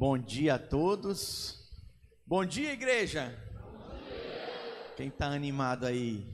[0.00, 1.58] Bom dia a todos.
[2.26, 3.38] Bom dia, igreja.
[4.96, 6.26] Quem está animado aí?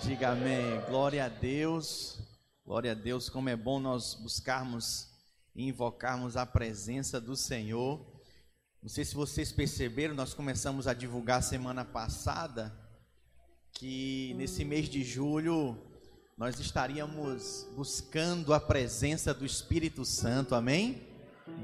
[0.00, 0.80] Diga amém.
[0.86, 2.20] Glória a Deus.
[2.64, 3.28] Glória a Deus.
[3.28, 5.08] Como é bom nós buscarmos
[5.56, 7.98] e invocarmos a presença do Senhor.
[8.80, 12.72] Não sei se vocês perceberam, nós começamos a divulgar semana passada
[13.72, 15.76] que nesse mês de julho
[16.38, 21.12] nós estaríamos buscando a presença do Espírito Santo, amém?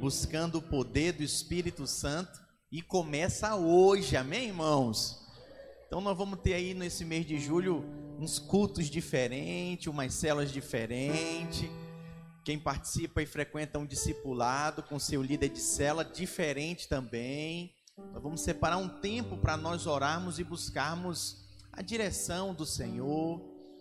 [0.00, 2.40] Buscando o poder do Espírito Santo
[2.70, 5.21] e começa hoje, amém, irmãos?
[5.86, 7.85] Então nós vamos ter aí nesse mês de julho
[8.18, 11.68] uns cultos diferentes, umas celas diferentes.
[12.44, 17.74] Quem participa e frequenta um discipulado com seu líder de cela diferente também.
[18.12, 23.40] Nós vamos separar um tempo para nós orarmos e buscarmos a direção do Senhor,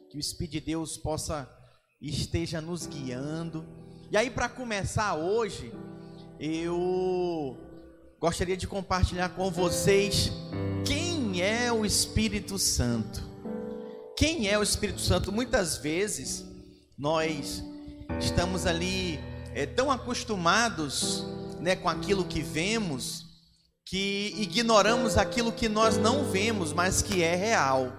[0.09, 1.49] que o Espírito de Deus possa
[2.01, 3.65] esteja nos guiando.
[4.09, 5.71] E aí para começar hoje,
[6.39, 7.57] eu
[8.19, 10.31] gostaria de compartilhar com vocês
[10.85, 13.27] quem é o Espírito Santo.
[14.15, 15.31] Quem é o Espírito Santo?
[15.31, 16.45] Muitas vezes
[16.97, 17.63] nós
[18.19, 19.19] estamos ali
[19.53, 21.25] é, tão acostumados
[21.59, 23.29] né, com aquilo que vemos
[23.89, 27.91] que ignoramos aquilo que nós não vemos, mas que é real.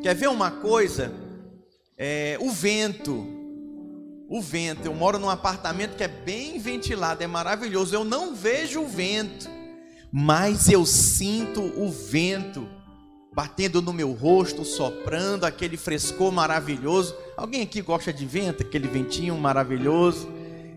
[0.00, 1.12] Quer ver uma coisa?
[1.98, 3.26] É, o vento
[4.28, 4.86] o vento.
[4.86, 7.94] Eu moro num apartamento que é bem ventilado, é maravilhoso.
[7.94, 9.48] Eu não vejo o vento,
[10.12, 12.68] mas eu sinto o vento
[13.32, 17.14] batendo no meu rosto, soprando aquele frescor maravilhoso.
[17.36, 20.26] Alguém aqui gosta de vento, aquele ventinho maravilhoso?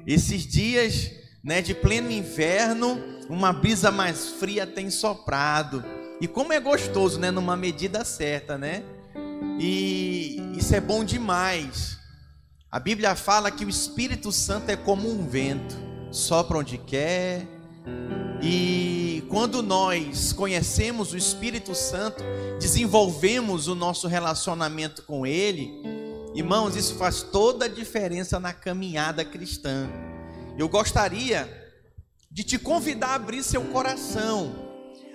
[0.05, 1.11] Esses dias,
[1.43, 5.85] né, de pleno inverno, uma brisa mais fria tem soprado.
[6.19, 8.83] E como é gostoso, né, numa medida certa, né?
[9.57, 11.98] E isso é bom demais.
[12.71, 15.75] A Bíblia fala que o Espírito Santo é como um vento,
[16.11, 17.47] sopra onde quer.
[18.43, 22.23] E quando nós conhecemos o Espírito Santo,
[22.59, 25.81] desenvolvemos o nosso relacionamento com Ele,
[26.35, 29.89] irmãos, isso faz toda a diferença na caminhada cristã.
[30.55, 31.73] Eu gostaria
[32.29, 34.53] de te convidar a abrir seu coração,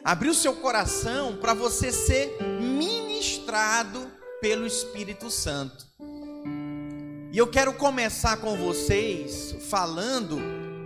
[0.02, 4.10] abrir o seu coração para você ser ministrado
[4.40, 5.86] pelo Espírito Santo.
[7.34, 10.40] E eu quero começar com vocês falando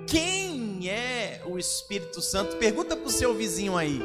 [0.07, 2.57] quem é o Espírito Santo.
[2.57, 4.01] Pergunta para o seu vizinho aí,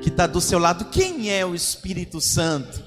[0.00, 2.84] que está do seu lado, quem é o Espírito Santo?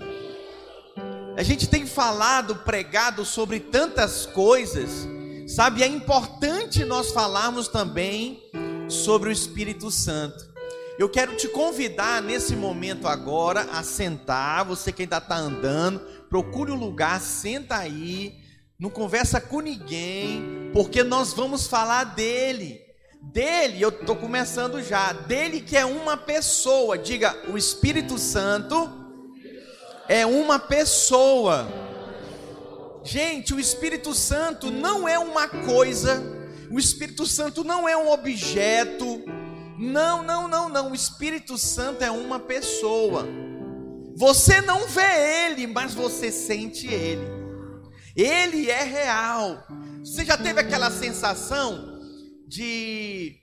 [1.35, 5.05] A gente tem falado, pregado sobre tantas coisas,
[5.45, 5.83] sabe?
[5.83, 8.41] É importante nós falarmos também
[8.87, 10.49] sobre o Espírito Santo.
[10.97, 15.99] Eu quero te convidar nesse momento agora a sentar, você que ainda está andando,
[16.29, 18.39] procure um lugar, senta aí
[18.81, 22.81] não conversa com ninguém, porque nós vamos falar dele.
[23.21, 25.13] Dele, eu estou começando já.
[25.13, 26.97] Dele que é uma pessoa.
[26.97, 28.91] Diga, o Espírito Santo
[30.09, 31.67] é uma pessoa.
[33.03, 36.19] Gente, o Espírito Santo não é uma coisa.
[36.71, 39.23] O Espírito Santo não é um objeto.
[39.77, 40.91] Não, não, não, não.
[40.91, 43.27] O Espírito Santo é uma pessoa.
[44.15, 47.40] Você não vê ele, mas você sente ele.
[48.15, 49.65] Ele é real.
[50.03, 51.99] Você já teve aquela sensação
[52.47, 53.37] de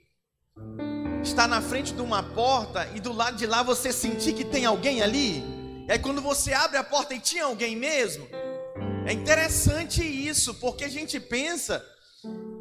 [1.23, 4.65] estar na frente de uma porta e do lado de lá você sentir que tem
[4.65, 5.43] alguém ali?
[5.89, 8.29] Aí quando você abre a porta e tinha alguém mesmo?
[9.06, 11.83] É interessante isso, porque a gente pensa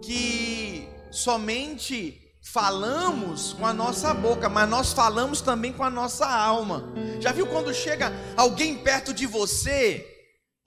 [0.01, 6.93] que somente falamos com a nossa boca, mas nós falamos também com a nossa alma.
[7.19, 10.16] Já viu quando chega alguém perto de você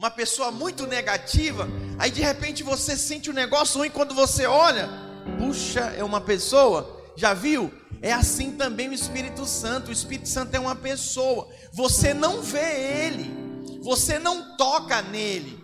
[0.01, 1.69] uma pessoa muito negativa,
[1.99, 4.89] aí de repente você sente um negócio ruim quando você olha,
[5.39, 7.71] puxa, é uma pessoa, já viu?
[8.01, 9.91] É assim também o Espírito Santo.
[9.91, 11.51] O Espírito Santo é uma pessoa.
[11.71, 13.31] Você não vê ele,
[13.83, 15.63] você não toca nele,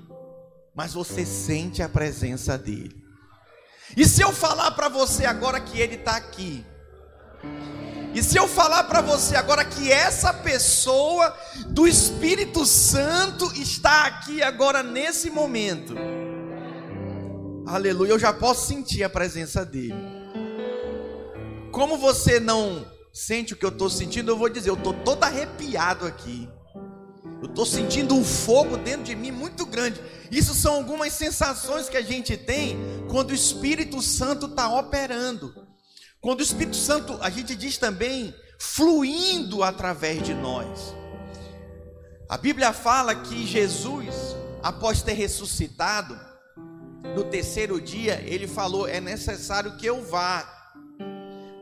[0.75, 2.95] mas você sente a presença dele.
[3.97, 6.63] E se eu falar para você agora que ele está aqui,
[8.17, 14.43] e se eu falar para você agora que essa pessoa do Espírito Santo está aqui
[14.43, 15.95] agora nesse momento,
[17.67, 19.95] aleluia, eu já posso sentir a presença dele.
[21.71, 25.23] Como você não sente o que eu estou sentindo, eu vou dizer, eu estou todo
[25.23, 26.49] arrepiado aqui.
[27.43, 30.01] Eu estou sentindo um fogo dentro de mim muito grande.
[30.31, 32.79] Isso são algumas sensações que a gente tem
[33.11, 35.66] quando o Espírito Santo está operando.
[36.27, 40.93] Quando o Espírito Santo, a gente diz também, fluindo através de nós.
[42.29, 46.19] A Bíblia fala que Jesus, após ter ressuscitado,
[47.15, 50.43] no terceiro dia, ele falou: é necessário que eu vá,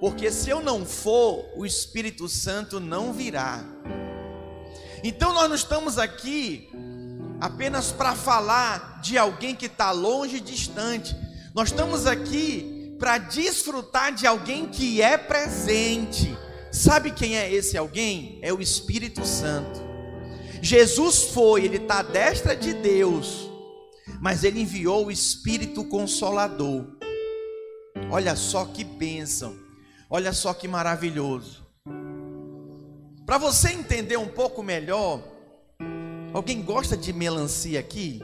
[0.00, 3.62] porque se eu não for, o Espírito Santo não virá.
[5.02, 6.70] Então nós não estamos aqui
[7.38, 11.14] apenas para falar de alguém que está longe e distante,
[11.54, 16.36] nós estamos aqui para desfrutar de alguém que é presente.
[16.70, 18.38] Sabe quem é esse alguém?
[18.42, 19.80] É o Espírito Santo.
[20.60, 23.50] Jesus foi, ele está à destra de Deus,
[24.20, 26.86] mas ele enviou o Espírito Consolador.
[28.10, 29.54] Olha só que bênção,
[30.08, 31.64] olha só que maravilhoso.
[33.26, 35.22] Para você entender um pouco melhor,
[36.32, 38.22] alguém gosta de melancia aqui?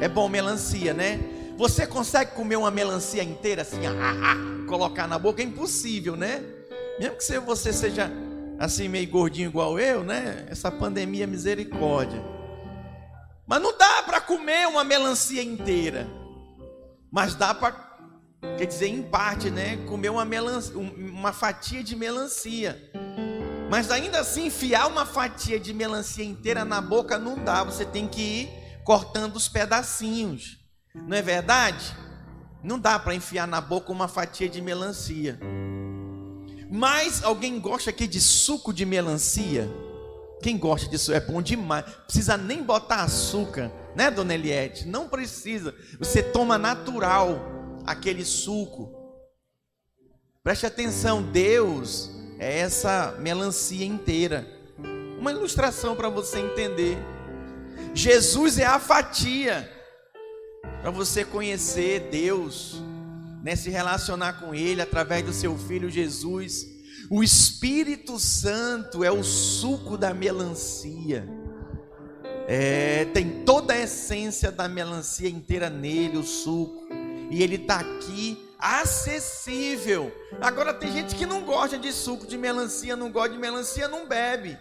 [0.00, 1.37] É bom melancia, né?
[1.58, 5.42] Você consegue comer uma melancia inteira assim, ah, ah, ah, colocar na boca?
[5.42, 6.40] É impossível, né?
[7.00, 8.08] Mesmo que você seja
[8.60, 10.46] assim meio gordinho igual eu, né?
[10.48, 12.22] Essa pandemia misericórdia.
[13.44, 16.08] Mas não dá para comer uma melancia inteira.
[17.10, 17.72] Mas dá para,
[18.56, 19.78] quer dizer, em parte, né?
[19.78, 22.80] Comer uma, melancia, uma fatia de melancia.
[23.68, 27.64] Mas ainda assim, enfiar uma fatia de melancia inteira na boca não dá.
[27.64, 28.48] Você tem que ir
[28.84, 30.57] cortando os pedacinhos.
[31.06, 31.96] Não é verdade?
[32.62, 35.38] Não dá para enfiar na boca uma fatia de melancia.
[36.70, 39.70] Mas alguém gosta aqui de suco de melancia?
[40.42, 41.84] Quem gosta disso é bom demais.
[42.04, 44.86] Precisa nem botar açúcar, né, dona Eliette?
[44.86, 45.74] Não precisa.
[45.98, 47.40] Você toma natural
[47.86, 48.94] aquele suco.
[50.42, 54.46] Preste atenção, Deus é essa melancia inteira.
[55.18, 56.98] Uma ilustração para você entender.
[57.94, 59.77] Jesus é a fatia
[60.80, 62.82] para você conhecer Deus,
[63.42, 66.66] né, se relacionar com Ele através do seu Filho Jesus.
[67.10, 71.28] O Espírito Santo é o suco da melancia.
[72.46, 76.86] É, tem toda a essência da melancia inteira nele, o suco.
[77.30, 80.12] E ele está aqui acessível.
[80.40, 84.06] Agora tem gente que não gosta de suco de melancia, não gosta de melancia, não
[84.06, 84.58] bebe.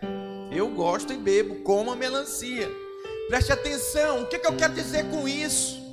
[0.51, 2.69] Eu gosto e bebo, como a melancia.
[3.30, 5.87] Preste atenção, o que, que eu quero dizer com isso?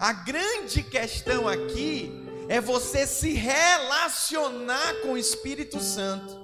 [0.00, 2.10] A grande questão aqui
[2.48, 6.40] é você se relacionar com o Espírito Santo.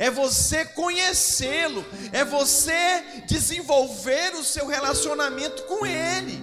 [0.00, 6.42] É você conhecê-lo, é você desenvolver o seu relacionamento com ele.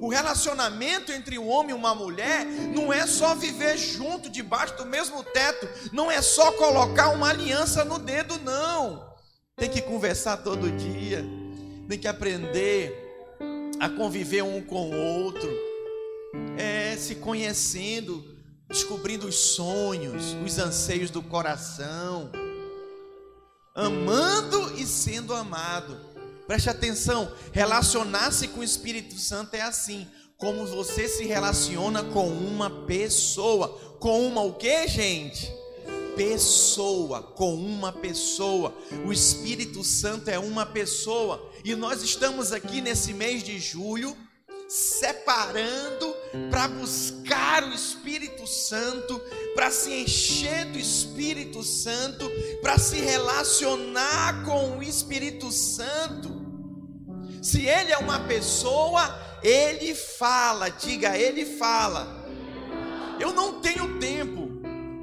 [0.00, 4.86] O relacionamento entre um homem e uma mulher não é só viver junto, debaixo do
[4.86, 9.06] mesmo teto, não é só colocar uma aliança no dedo, não.
[9.54, 11.22] Tem que conversar todo dia,
[11.90, 13.11] tem que aprender
[13.82, 15.50] a conviver um com o outro,
[16.56, 18.24] é, se conhecendo,
[18.68, 22.30] descobrindo os sonhos, os anseios do coração,
[23.74, 25.98] amando e sendo amado.
[26.46, 30.06] Preste atenção, relacionar-se com o Espírito Santo é assim,
[30.36, 35.52] como você se relaciona com uma pessoa, com uma o que, gente?
[36.16, 38.74] pessoa, com uma pessoa.
[39.06, 41.50] O Espírito Santo é uma pessoa.
[41.64, 44.16] E nós estamos aqui nesse mês de julho
[44.68, 46.14] separando
[46.50, 49.20] para buscar o Espírito Santo,
[49.54, 52.28] para se encher do Espírito Santo,
[52.62, 56.42] para se relacionar com o Espírito Santo.
[57.42, 62.24] Se ele é uma pessoa, ele fala, diga, ele fala.
[63.20, 64.48] Eu não tenho tempo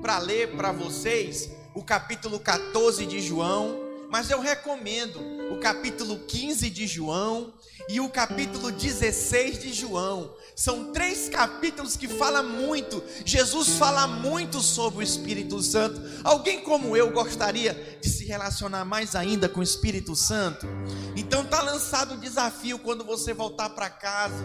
[0.01, 5.19] para ler para vocês o capítulo 14 de João, mas eu recomendo
[5.53, 7.53] o capítulo 15 de João
[7.87, 10.33] e o capítulo 16 de João.
[10.55, 13.01] São três capítulos que fala muito.
[13.23, 16.01] Jesus fala muito sobre o Espírito Santo.
[16.23, 20.67] Alguém como eu gostaria de se relacionar mais ainda com o Espírito Santo?
[21.15, 24.43] Então tá lançado o desafio quando você voltar para casa,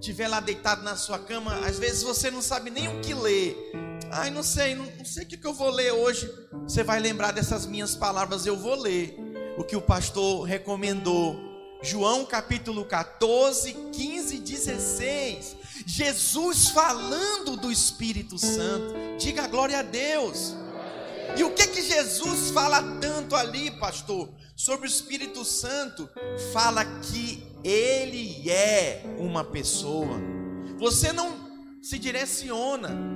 [0.00, 3.83] estiver lá deitado na sua cama, às vezes você não sabe nem o que ler
[4.16, 6.32] Ai, não sei, não, não sei o que, que eu vou ler hoje.
[6.62, 9.18] Você vai lembrar dessas minhas palavras, eu vou ler
[9.58, 11.36] o que o pastor recomendou.
[11.82, 15.56] João capítulo 14, 15, 16.
[15.84, 18.94] Jesus falando do Espírito Santo.
[19.18, 20.54] Diga glória a Deus.
[21.36, 24.32] E o que que Jesus fala tanto ali, pastor?
[24.54, 26.08] Sobre o Espírito Santo,
[26.52, 30.20] fala que ele é uma pessoa.
[30.78, 33.13] Você não se direciona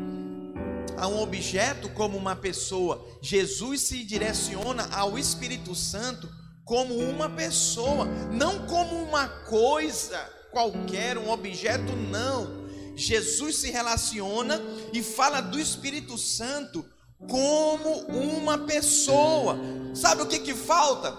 [0.98, 3.06] a um objeto como uma pessoa.
[3.22, 6.28] Jesus se direciona ao Espírito Santo
[6.64, 10.18] como uma pessoa, não como uma coisa
[10.50, 12.68] qualquer, um objeto, não.
[12.94, 14.60] Jesus se relaciona
[14.92, 16.84] e fala do Espírito Santo
[17.28, 19.58] como uma pessoa.
[19.94, 21.16] Sabe o que, que falta?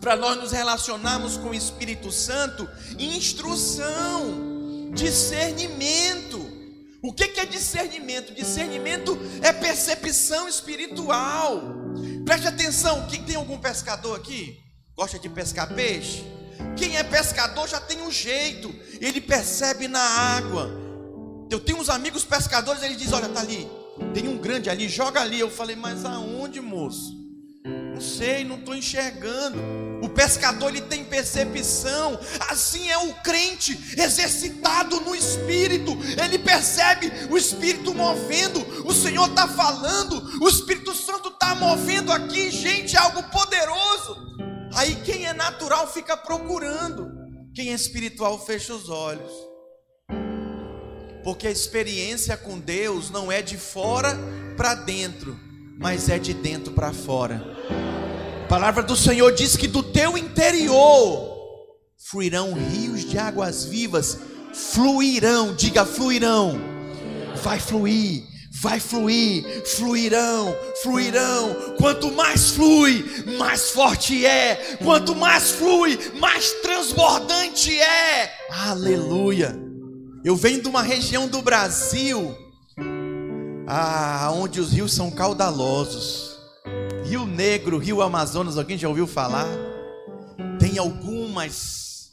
[0.00, 2.68] Para nós nos relacionarmos com o Espírito Santo,
[2.98, 6.51] instrução, discernimento.
[7.02, 8.32] O que é discernimento?
[8.32, 11.60] Discernimento é percepção espiritual.
[12.24, 14.60] Preste atenção, quem tem algum pescador aqui?
[14.96, 16.24] Gosta de pescar peixe?
[16.76, 20.70] Quem é pescador já tem um jeito, ele percebe na água.
[21.50, 23.68] Eu tenho uns amigos pescadores, eles dizem: Olha, tá ali,
[24.14, 25.40] tem um grande ali, joga ali.
[25.40, 27.21] Eu falei: Mas aonde, moço?
[28.02, 29.58] Sei, não estou enxergando.
[30.02, 32.18] O pescador ele tem percepção,
[32.50, 35.96] assim é o crente exercitado no espírito.
[36.20, 38.60] Ele percebe o espírito movendo.
[38.84, 44.16] O Senhor está falando, o Espírito Santo está movendo aqui, gente, algo poderoso.
[44.74, 47.12] Aí quem é natural fica procurando,
[47.54, 49.30] quem é espiritual fecha os olhos.
[51.22, 54.18] Porque a experiência com Deus não é de fora
[54.56, 55.38] para dentro,
[55.82, 57.44] mas é de dentro para fora.
[58.44, 61.32] A palavra do Senhor diz que do teu interior
[61.98, 64.18] fluirão rios de águas vivas,
[64.54, 66.60] fluirão, diga fluirão,
[67.42, 68.22] vai fluir,
[68.60, 69.44] vai fluir,
[69.76, 71.74] fluirão, fluirão.
[71.78, 73.04] Quanto mais flui,
[73.38, 74.76] mais forte é.
[74.84, 78.30] Quanto mais flui, mais transbordante é.
[78.50, 79.58] Aleluia.
[80.24, 82.36] Eu venho de uma região do Brasil,
[83.74, 86.36] ah, onde os rios são caudalosos.
[87.06, 89.48] Rio Negro, Rio Amazonas, alguém já ouviu falar?
[90.58, 92.12] Tem algumas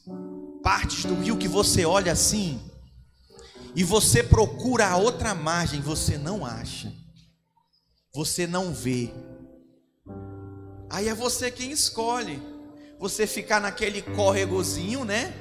[0.64, 2.62] partes do rio que você olha assim,
[3.76, 6.94] e você procura a outra margem, você não acha,
[8.16, 9.12] você não vê.
[10.90, 12.42] Aí é você quem escolhe.
[13.00, 15.34] Você ficar naquele córregozinho, né?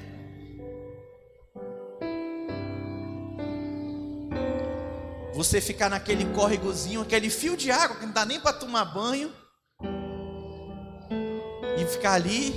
[5.39, 9.33] Você ficar naquele córregozinho, aquele fio de água que não dá nem para tomar banho.
[11.79, 12.57] E ficar ali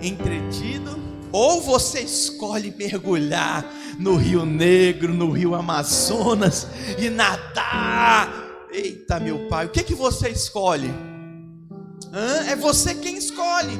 [0.00, 0.96] entretido
[1.32, 8.32] ou você escolhe mergulhar no Rio Negro, no Rio Amazonas e nadar.
[8.70, 10.94] Eita, meu pai, o que que você escolhe?
[12.12, 12.46] Hã?
[12.46, 13.76] É você quem escolhe.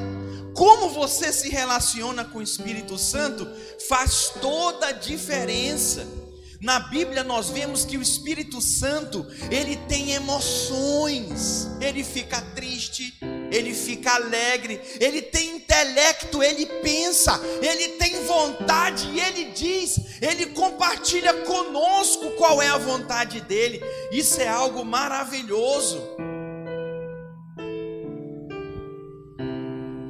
[0.53, 3.47] Como você se relaciona com o Espírito Santo
[3.87, 6.26] faz toda a diferença.
[6.59, 11.69] Na Bíblia nós vemos que o Espírito Santo, ele tem emoções.
[11.79, 13.17] Ele fica triste,
[13.51, 21.33] ele fica alegre, ele tem intelecto, ele pensa, ele tem vontade, ele diz, ele compartilha
[21.43, 23.81] conosco qual é a vontade dele.
[24.11, 26.01] Isso é algo maravilhoso.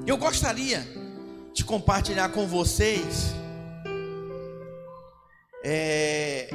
[0.06, 0.88] Eu gostaria
[1.54, 3.36] de compartilhar com vocês
[5.64, 6.50] é,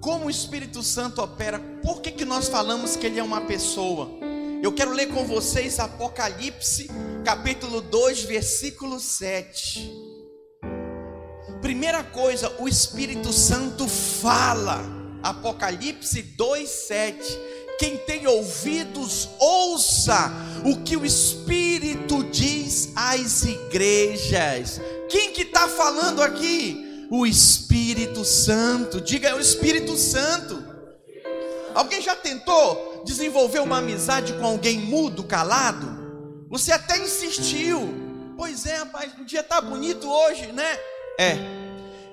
[0.00, 4.08] como o Espírito Santo opera, por que, que nós falamos que ele é uma pessoa?
[4.62, 6.88] Eu quero ler com vocês Apocalipse,
[7.24, 9.92] capítulo 2, versículo 7.
[11.60, 14.80] Primeira coisa, o Espírito Santo fala.
[15.22, 17.38] Apocalipse 2, 7.
[17.78, 20.32] Quem tem ouvidos, ouça
[20.64, 24.80] o que o Espírito diz às igrejas.
[25.08, 27.06] Quem que está falando aqui?
[27.10, 29.00] O Espírito Santo.
[29.00, 30.62] Diga, é o Espírito Santo.
[31.74, 35.86] Alguém já tentou desenvolver uma amizade com alguém mudo, calado?
[36.48, 37.94] Você até insistiu.
[38.36, 40.78] Pois é, rapaz, o dia tá bonito hoje, né?
[41.18, 41.36] É.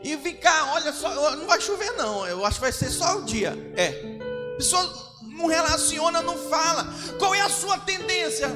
[0.03, 2.27] E vem cá, olha só, não vai chover não.
[2.27, 3.57] Eu acho que vai ser só o dia.
[3.75, 4.19] É.
[4.53, 6.93] A pessoa não relaciona, não fala.
[7.17, 8.49] Qual é a sua tendência?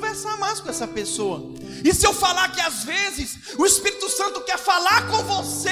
[0.00, 1.52] Conversar mais com essa pessoa.
[1.84, 5.68] E se eu falar que às vezes o Espírito Santo quer falar com você,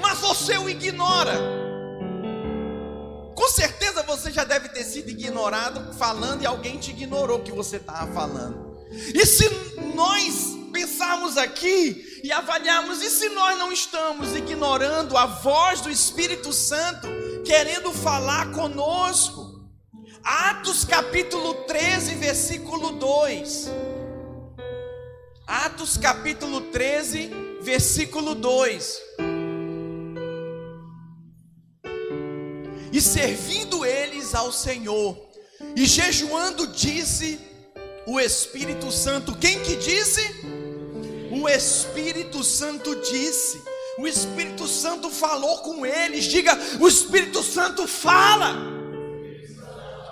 [0.00, 1.36] mas você o ignora?
[3.34, 7.78] Com certeza você já deve ter sido ignorado falando e alguém te ignorou que você
[7.78, 8.86] estava falando.
[9.12, 9.50] E se
[9.96, 16.52] nós pensarmos aqui e avaliarmos, e se nós não estamos ignorando a voz do Espírito
[16.52, 17.08] Santo
[17.44, 19.41] querendo falar conosco?
[20.24, 23.70] Atos capítulo 13, versículo 2.
[25.44, 29.02] Atos capítulo 13, versículo 2.
[32.92, 35.18] E servindo eles ao Senhor,
[35.74, 37.40] e jejuando, disse
[38.06, 39.34] o Espírito Santo.
[39.34, 40.22] Quem que disse?
[41.32, 43.60] O Espírito Santo disse.
[43.98, 46.26] O Espírito Santo falou com eles.
[46.26, 48.81] Diga, o Espírito Santo fala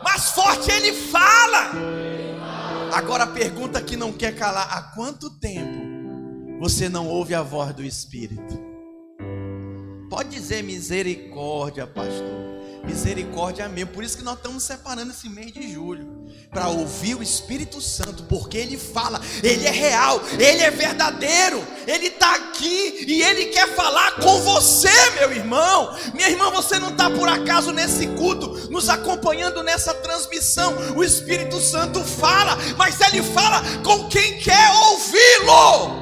[0.02, 1.72] mais forte ele fala.
[2.92, 7.74] Agora a pergunta que não quer calar: há quanto tempo você não ouve a voz
[7.74, 8.58] do Espírito?
[10.08, 12.59] Pode dizer misericórdia, pastor.
[12.84, 13.92] Misericórdia mesmo.
[13.92, 16.20] Por isso que nós estamos separando esse mês de julho.
[16.50, 22.08] para ouvir o Espírito Santo, porque ele fala, ele é real, ele é verdadeiro, ele
[22.08, 25.96] está aqui e ele quer falar com você, meu irmão.
[26.12, 30.74] Minha irmã, você não está por acaso nesse culto, nos acompanhando nessa transmissão.
[30.96, 36.00] O Espírito Santo fala, mas ele fala com quem quer ouvi-lo.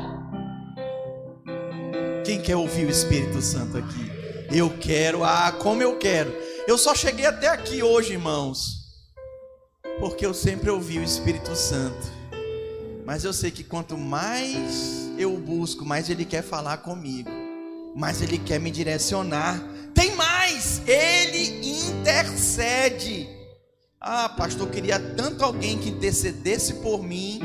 [2.25, 4.11] Quem quer ouvir o Espírito Santo aqui?
[4.51, 6.48] Eu quero, ah, como eu quero.
[6.69, 8.79] Eu só cheguei até aqui hoje, irmãos
[9.99, 12.19] porque eu sempre ouvi o Espírito Santo.
[13.05, 17.31] Mas eu sei que quanto mais eu busco, mais Ele quer falar comigo,
[17.97, 19.61] mais Ele quer me direcionar.
[19.95, 23.29] Tem mais, Ele intercede.
[24.01, 27.41] Ah, pastor, queria tanto alguém que intercedesse por mim.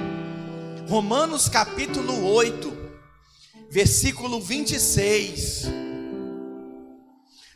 [0.87, 2.71] Romanos capítulo 8,
[3.71, 5.63] versículo 26.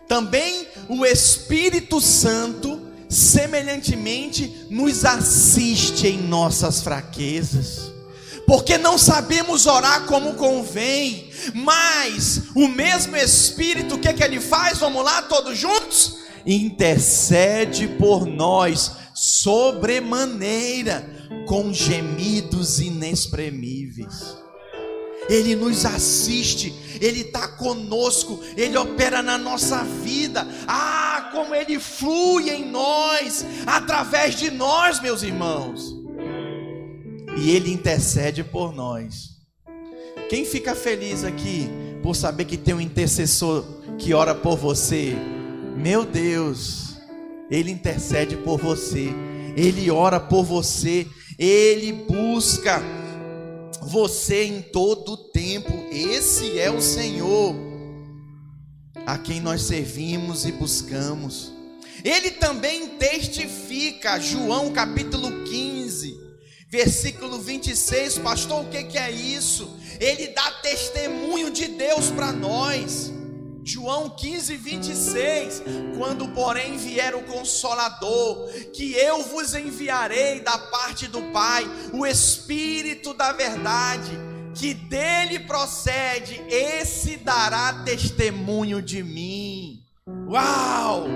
[0.08, 7.92] Também o Espírito Santo semelhantemente nos assiste em nossas fraquezas,
[8.46, 14.78] porque não sabemos orar como convém, mas o mesmo Espírito, o que, que ele faz?
[14.80, 16.18] Vamos lá, todos juntos?
[16.46, 21.06] Intercede por nós sobremaneira,
[21.48, 24.38] com gemidos inexprimíveis.
[25.30, 30.48] Ele nos assiste, Ele está conosco, Ele opera na nossa vida.
[30.68, 35.96] Ah, como Ele flui em nós, através de nós, meus irmãos.
[37.38, 39.38] E Ele intercede por nós.
[40.30, 41.70] Quem fica feliz aqui
[42.04, 43.64] por saber que tem um intercessor
[43.98, 45.16] que ora por você?
[45.78, 46.98] Meu Deus,
[47.50, 49.10] Ele intercede por você,
[49.56, 52.82] Ele ora por você, Ele busca
[53.88, 55.72] você em todo o tempo.
[55.92, 57.56] Esse é o Senhor
[59.06, 61.54] a quem nós servimos e buscamos.
[62.04, 66.20] Ele também testifica, João capítulo 15,
[66.70, 69.76] versículo 26, pastor, o que, é isso?
[70.00, 73.12] Ele dá testemunho de Deus para nós.
[73.68, 75.64] João 15, 26.
[75.98, 83.14] Quando, porém, vier o Consolador, que eu vos enviarei da parte do Pai, o Espírito
[83.14, 84.12] da Verdade,
[84.56, 89.57] que dele procede, esse dará testemunho de mim.
[90.28, 91.08] Uau!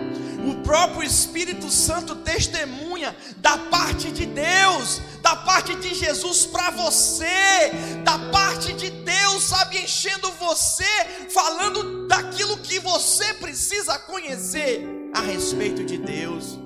[0.48, 7.26] O próprio Espírito Santo testemunha da parte de Deus, da parte de Jesus para você,
[8.04, 10.84] da parte de Deus, sabe, enchendo você,
[11.30, 16.58] falando daquilo que você precisa conhecer a respeito de Deus.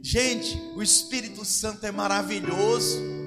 [0.00, 3.19] Gente, o Espírito Santo é maravilhoso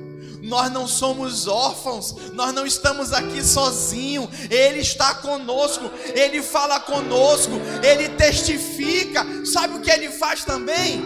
[0.43, 7.53] nós não somos órfãos, nós não estamos aqui sozinhos, Ele está conosco, Ele fala conosco,
[7.82, 11.01] Ele testifica, sabe o que Ele faz também?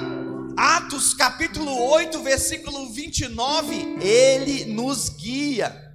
[0.58, 5.86] Atos capítulo 8, versículo 29, Ele nos guia.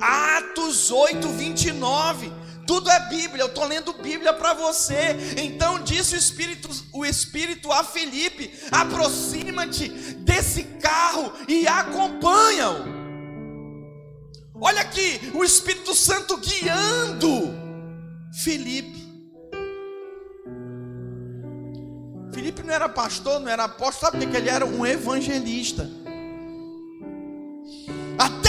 [0.00, 2.32] Atos 8, 29.
[2.66, 5.16] Tudo é Bíblia, eu estou lendo Bíblia para você.
[5.36, 13.02] Então disse o Espírito, o Espírito a Felipe: aproxima-te desse carro e acompanha-o.
[14.60, 17.52] Olha aqui, o Espírito Santo guiando
[18.44, 19.02] Felipe.
[22.32, 24.64] Felipe não era pastor, não era apóstolo, sabe que ele era?
[24.64, 26.01] Um evangelista.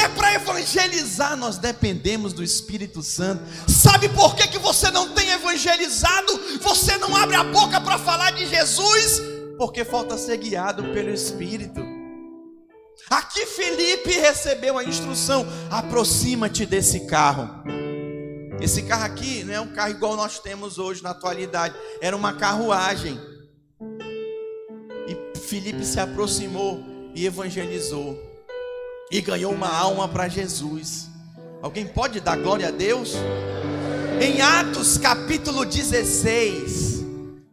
[0.03, 3.41] Até para evangelizar nós dependemos do Espírito Santo.
[3.69, 6.59] Sabe por que, que você não tem evangelizado?
[6.61, 9.21] Você não abre a boca para falar de Jesus?
[9.57, 11.81] Porque falta ser guiado pelo Espírito.
[13.09, 17.63] Aqui Felipe recebeu a instrução: aproxima-te desse carro.
[18.59, 22.33] Esse carro aqui não é um carro igual nós temos hoje na atualidade, era uma
[22.33, 23.17] carruagem.
[25.07, 26.83] E Felipe se aproximou
[27.15, 28.32] e evangelizou
[29.13, 31.07] e ganhou uma alma para Jesus.
[31.61, 33.11] Alguém pode dar glória a Deus?
[34.19, 37.05] Em Atos capítulo 16,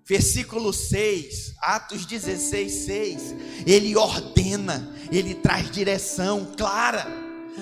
[0.06, 3.34] versículo 6, Atos 16, 6,
[3.66, 7.06] ele ordena, ele traz direção clara.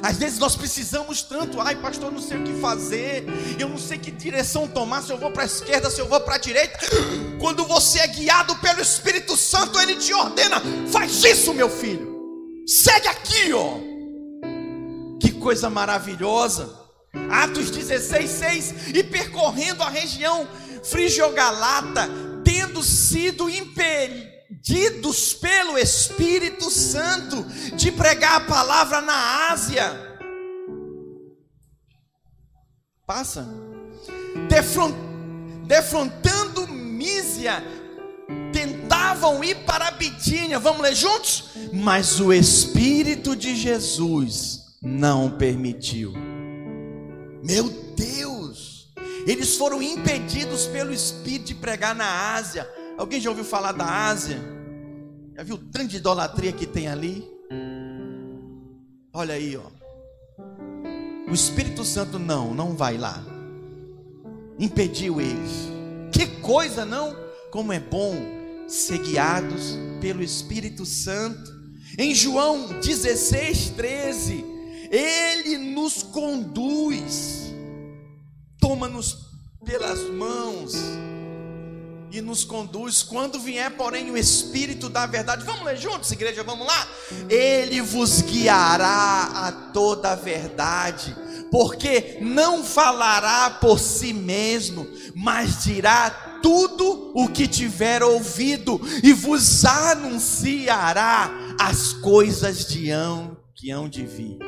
[0.00, 3.24] Às vezes nós precisamos tanto, ai pastor, não sei o que fazer,
[3.58, 6.20] eu não sei que direção tomar, se eu vou para a esquerda, se eu vou
[6.20, 6.78] para a direita.
[7.40, 13.08] Quando você é guiado pelo Espírito Santo, ele te ordena: faz isso, meu filho, segue
[13.08, 13.87] aqui, ó.
[15.38, 16.78] Coisa maravilhosa.
[17.30, 18.74] Atos 16, 6.
[18.94, 20.46] E percorrendo a região
[20.84, 22.08] frigiogalata,
[22.44, 27.42] tendo sido impedidos pelo Espírito Santo
[27.74, 30.06] de pregar a palavra na Ásia.
[33.06, 33.48] Passa.
[35.66, 37.62] Defrontando Mísia,
[38.52, 40.58] tentava precisavam ir para Bitínia.
[40.58, 41.50] Vamos ler juntos?
[41.72, 46.12] Mas o Espírito de Jesus não permitiu.
[47.42, 48.92] Meu Deus!
[49.26, 52.68] Eles foram impedidos pelo Espírito de pregar na Ásia.
[52.96, 54.38] Alguém já ouviu falar da Ásia?
[55.36, 57.28] Já viu o tanto de idolatria que tem ali?
[59.12, 59.70] Olha aí, ó.
[61.30, 63.22] O Espírito Santo não, não vai lá.
[64.58, 65.68] Impediu eles.
[66.10, 67.14] Que coisa, não?
[67.50, 68.14] Como é bom
[68.66, 71.56] ser guiados pelo Espírito Santo.
[71.98, 74.44] Em João 16, 13,
[74.90, 77.52] ele nos conduz,
[78.60, 79.28] toma-nos
[79.64, 80.74] pelas mãos
[82.10, 83.02] e nos conduz.
[83.02, 86.88] Quando vier, porém, o Espírito da verdade, vamos ler juntos, igreja, vamos lá?
[87.28, 91.14] Ele vos guiará a toda a verdade,
[91.50, 96.10] porque não falará por si mesmo, mas dirá
[96.42, 104.06] tudo o que tiver ouvido e vos anunciará as coisas de hão que hão de
[104.06, 104.47] vir.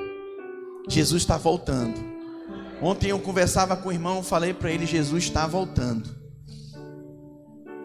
[0.90, 1.94] Jesus está voltando.
[2.83, 6.18] Ontem eu conversava com o irmão, falei para ele: Jesus está voltando.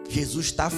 [0.08, 0.70] Jesus está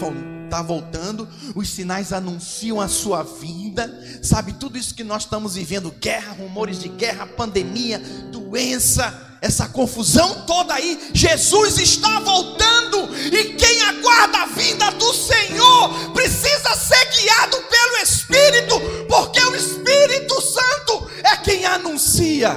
[0.49, 4.55] tá voltando, os sinais anunciam a sua vinda, sabe?
[4.55, 7.99] Tudo isso que nós estamos vivendo guerra, rumores de guerra, pandemia,
[8.33, 11.11] doença, essa confusão toda aí.
[11.13, 18.81] Jesus está voltando, e quem aguarda a vinda do Senhor precisa ser guiado pelo Espírito,
[19.09, 22.51] porque o Espírito Santo é quem anuncia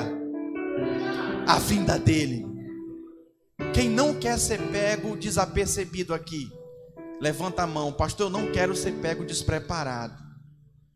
[1.47, 2.45] a vinda dele.
[3.73, 6.49] Quem não quer ser pego desapercebido aqui?
[7.21, 10.15] Levanta a mão, pastor, eu não quero ser pego despreparado.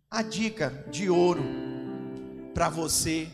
[0.10, 1.44] A dica de ouro
[2.54, 3.28] para você,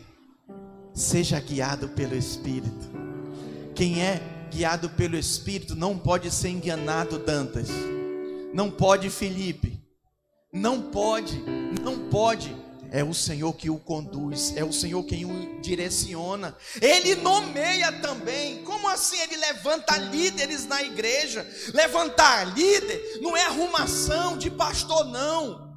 [0.94, 2.90] seja guiado pelo Espírito.
[3.74, 7.68] Quem é guiado pelo Espírito não pode ser enganado, Dantas.
[8.52, 9.80] Não pode, Felipe.
[10.52, 11.42] Não pode,
[11.82, 12.54] não pode
[12.92, 16.54] é o Senhor que o conduz, é o Senhor quem o direciona.
[16.80, 18.62] Ele nomeia também.
[18.64, 21.46] Como assim ele levanta líderes na igreja?
[21.72, 25.71] Levantar líder não é arrumação de pastor, não.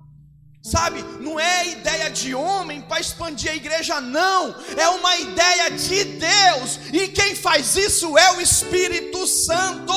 [0.66, 4.56] Sabe, não é ideia de homem para expandir a igreja, não.
[4.76, 6.80] É uma ideia de Deus.
[6.92, 9.94] E quem faz isso é o Espírito Santo.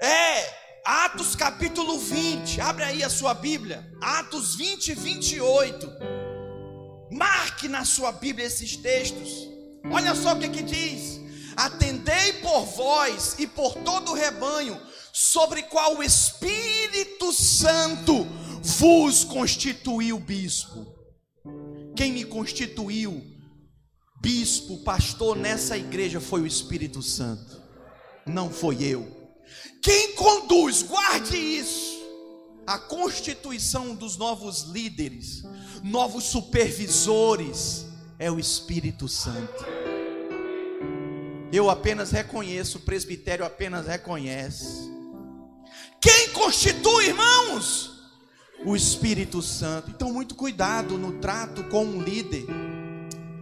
[0.00, 0.54] É,
[0.86, 5.92] Atos capítulo 20, abre aí a sua Bíblia, Atos 20 e 28.
[7.10, 9.50] Marque na sua Bíblia esses textos.
[9.90, 11.20] Olha só o que, que diz:
[11.54, 14.80] Atendei por vós e por todo o rebanho,
[15.12, 18.26] sobre qual o Espírito Santo
[18.66, 20.84] vos constituiu bispo.
[21.94, 23.24] Quem me constituiu
[24.20, 27.62] bispo, pastor nessa igreja foi o Espírito Santo,
[28.26, 29.06] não foi eu.
[29.80, 31.96] Quem conduz, guarde isso,
[32.66, 35.44] a constituição dos novos líderes,
[35.84, 37.86] novos supervisores,
[38.18, 39.64] é o Espírito Santo.
[41.52, 44.90] Eu apenas reconheço, o presbitério apenas reconhece.
[46.00, 47.95] Quem constitui, irmãos?
[48.64, 49.90] O Espírito Santo.
[49.90, 52.46] Então, muito cuidado no trato com um líder.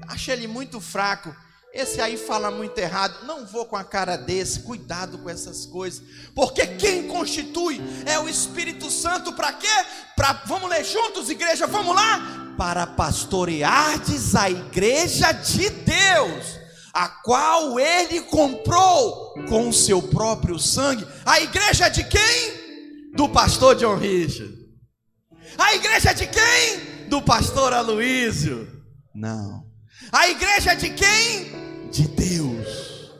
[0.07, 1.35] Acha ele muito fraco.
[1.75, 3.27] Esse aí fala muito errado.
[3.27, 4.61] Não vou com a cara desse.
[4.61, 6.03] Cuidado com essas coisas.
[6.33, 9.67] Porque quem constitui é o Espírito Santo para quê?
[10.15, 12.55] Para vamos ler juntos, igreja, vamos lá?
[12.57, 16.61] Para pastoreardes a igreja de Deus,
[16.93, 21.05] a qual ele comprou com o seu próprio sangue.
[21.27, 23.11] A igreja de quem?
[23.17, 24.64] Do pastor John Richard.
[25.59, 27.09] A igreja de quem?
[27.09, 28.83] Do pastor Aloísio.
[29.15, 29.65] Não.
[30.13, 31.65] A igreja de quem?
[31.95, 33.13] de Deus.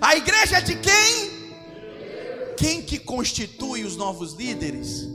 [0.00, 1.42] A igreja é de quem?
[2.56, 5.08] Quem que constitui os novos líderes?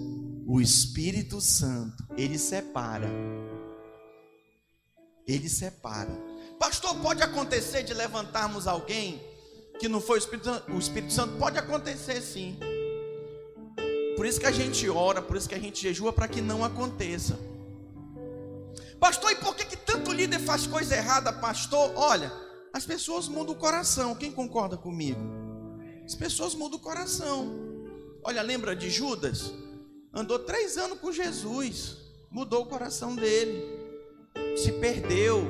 [0.46, 2.06] O Espírito Santo.
[2.18, 3.10] Ele separa.
[5.26, 6.12] Ele separa.
[6.60, 9.22] Pastor, pode acontecer de levantarmos alguém
[9.80, 10.72] que não foi o Espírito Santo?
[10.74, 12.60] O Espírito Santo pode acontecer sim.
[14.18, 16.66] Por isso que a gente ora, por isso que a gente jejua para que não
[16.66, 17.40] aconteça.
[19.00, 21.94] Pastor, e por que, que tanto líder faz coisa errada, pastor?
[21.96, 22.34] Olha,
[22.74, 24.16] as pessoas mudam o coração.
[24.16, 25.22] Quem concorda comigo?
[26.04, 27.56] As pessoas mudam o coração.
[28.24, 29.54] Olha, lembra de Judas?
[30.12, 31.98] Andou três anos com Jesus,
[32.32, 33.64] mudou o coração dele,
[34.56, 35.46] se perdeu,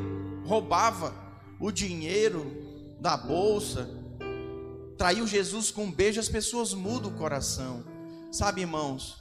[0.46, 1.14] roubava
[1.58, 2.46] o dinheiro
[3.00, 3.90] da bolsa,
[4.98, 6.20] traiu Jesus com um beijo.
[6.20, 7.82] As pessoas mudam o coração,
[8.32, 9.18] sabe, irmãos?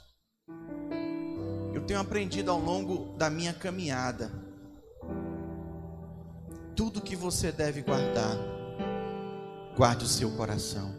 [1.73, 4.31] Eu tenho aprendido ao longo da minha caminhada
[6.77, 8.37] tudo que você deve guardar,
[9.75, 10.95] guarde o seu coração.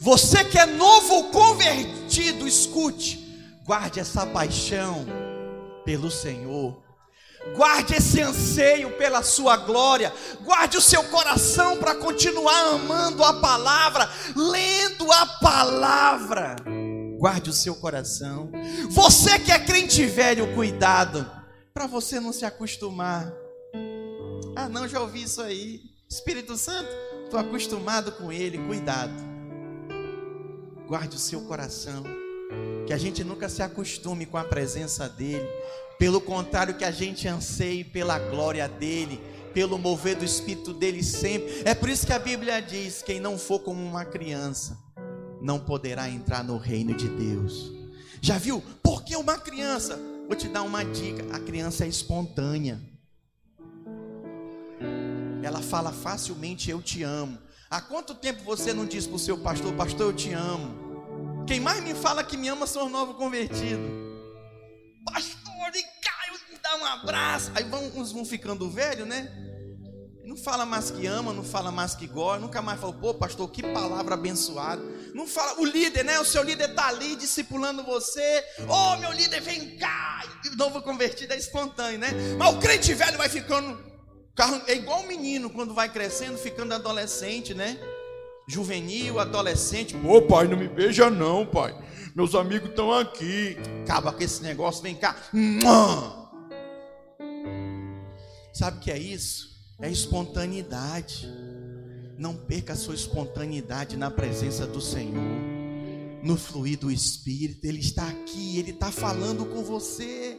[0.00, 3.18] Você que é novo convertido, escute,
[3.64, 5.04] guarde essa paixão
[5.84, 6.83] pelo Senhor.
[7.52, 10.12] Guarde esse anseio pela sua glória.
[10.42, 16.56] Guarde o seu coração para continuar amando a palavra, lendo a palavra.
[17.18, 18.50] Guarde o seu coração.
[18.90, 21.30] Você que é crente velho, cuidado,
[21.72, 23.32] para você não se acostumar.
[24.56, 25.80] Ah, não, já ouvi isso aí.
[26.08, 26.88] Espírito Santo,
[27.24, 29.12] estou acostumado com ele, cuidado.
[30.86, 32.23] Guarde o seu coração.
[32.86, 35.48] Que a gente nunca se acostume com a presença dele.
[35.98, 39.20] Pelo contrário, que a gente anseie pela glória dele,
[39.54, 41.62] pelo mover do Espírito dele sempre.
[41.64, 44.76] É por isso que a Bíblia diz: quem não for como uma criança,
[45.40, 47.72] não poderá entrar no reino de Deus.
[48.20, 48.62] Já viu?
[48.82, 49.98] Por que uma criança?
[50.26, 52.80] Vou te dar uma dica: a criança é espontânea.
[55.42, 57.38] Ela fala facilmente: Eu te amo.
[57.70, 60.83] Há quanto tempo você não diz para o seu pastor: Pastor, eu te amo?
[61.46, 63.90] Quem mais me fala que me ama são os novos convertidos.
[65.04, 67.52] Pastor, vem cá, me dá um abraço.
[67.54, 69.30] Aí vão, uns vão ficando velho, né?
[70.24, 73.50] Não fala mais que ama, não fala mais que gosta, nunca mais fala, pô, pastor,
[73.50, 74.82] que palavra abençoada.
[75.14, 76.18] Não fala, o líder, né?
[76.18, 78.42] O seu líder está ali discipulando você.
[78.66, 80.22] Ô, oh, meu líder, vem cá.
[80.50, 82.10] O novo convertido é espontâneo, né?
[82.38, 83.78] Mas o crente velho vai ficando.
[84.66, 87.78] É igual o menino quando vai crescendo, ficando adolescente, né?
[88.46, 89.94] Juvenil, adolescente.
[89.96, 91.74] Pô, pai, não me beija, não, pai.
[92.14, 93.56] Meus amigos estão aqui.
[93.82, 95.16] Acaba com esse negócio, vem cá.
[98.52, 99.54] Sabe o que é isso?
[99.80, 101.28] é espontaneidade.
[102.16, 105.20] Não perca a sua espontaneidade na presença do Senhor,
[106.22, 107.66] no fluir do Espírito.
[107.66, 110.38] Ele está aqui, ele está falando com você.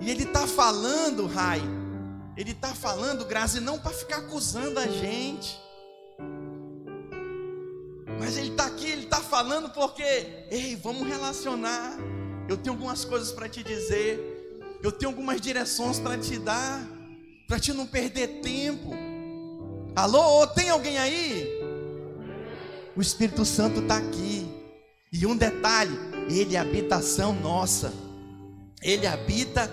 [0.00, 1.62] E ele está falando, Rai,
[2.36, 5.56] ele está falando, Grazi, não para ficar acusando a gente.
[8.18, 10.02] Mas ele está aqui, ele está falando porque,
[10.50, 11.96] ei, vamos relacionar.
[12.48, 14.18] Eu tenho algumas coisas para te dizer.
[14.82, 16.94] Eu tenho algumas direções para te dar
[17.46, 18.90] para te não perder tempo.
[19.94, 21.46] Alô, tem alguém aí?
[22.96, 24.46] O Espírito Santo está aqui.
[25.12, 25.96] E um detalhe:
[26.28, 27.92] ele é habitação nossa.
[28.82, 29.70] Ele habita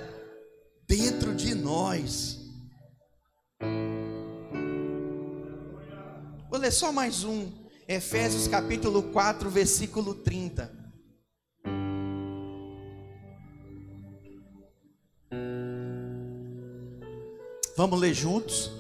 [0.88, 2.39] dentro de nós.
[6.49, 7.61] Vou ler só mais um.
[7.93, 10.71] Efésios capítulo 4, versículo 30.
[17.75, 18.71] Vamos ler juntos?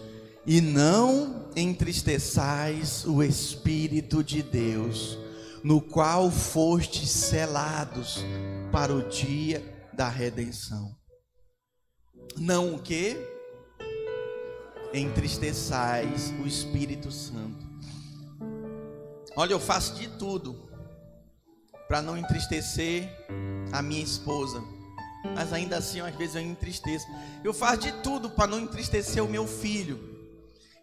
[0.47, 5.17] E não entristeçais o Espírito de Deus,
[5.61, 8.23] no qual fostes selados
[8.71, 10.95] para o dia da redenção.
[12.37, 13.17] Não o que?
[14.93, 17.70] Entristeçais o Espírito Santo.
[19.35, 20.69] Olha, eu faço de tudo
[21.87, 23.09] para não entristecer
[23.71, 24.61] a minha esposa
[25.23, 27.07] mas ainda assim, às vezes eu entristeço.
[27.43, 30.09] Eu faço de tudo para não entristecer o meu filho.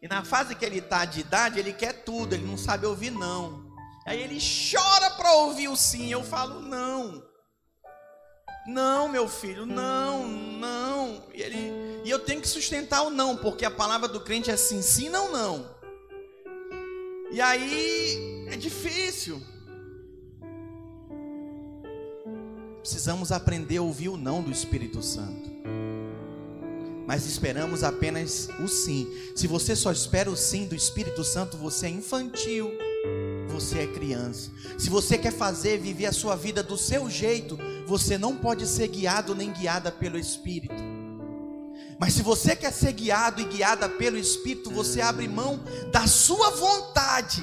[0.01, 3.11] E na fase que ele está de idade, ele quer tudo, ele não sabe ouvir
[3.11, 3.67] não.
[4.07, 6.11] Aí ele chora para ouvir o sim.
[6.11, 7.27] Eu falo não.
[8.67, 11.25] Não, meu filho, não, não.
[11.35, 11.73] E, ele,
[12.05, 15.09] e eu tenho que sustentar o não, porque a palavra do crente é sim, sim,
[15.09, 15.77] não, não.
[17.31, 19.43] E aí é difícil.
[22.81, 25.51] Precisamos aprender a ouvir o não do Espírito Santo.
[27.07, 29.07] Mas esperamos apenas o sim.
[29.35, 32.71] Se você só espera o sim do Espírito Santo, você é infantil.
[33.49, 34.51] Você é criança.
[34.79, 38.89] Se você quer fazer, viver a sua vida do seu jeito, você não pode ser
[38.89, 40.75] guiado nem guiada pelo Espírito.
[41.99, 46.51] Mas se você quer ser guiado e guiada pelo Espírito, você abre mão da sua
[46.51, 47.43] vontade.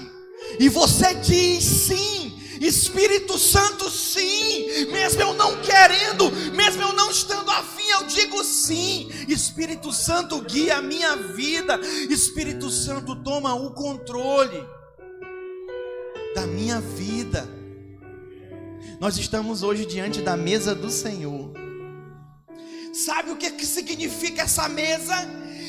[0.60, 7.50] E você diz sim Espírito Santo, sim, mesmo eu não querendo, mesmo eu não estando
[7.52, 9.10] afim, eu digo sim.
[9.28, 11.80] Espírito Santo guia a minha vida,
[12.10, 14.66] Espírito Santo toma o controle
[16.34, 17.48] da minha vida.
[19.00, 21.52] Nós estamos hoje diante da mesa do Senhor.
[22.94, 25.16] Sabe o que, que significa essa mesa?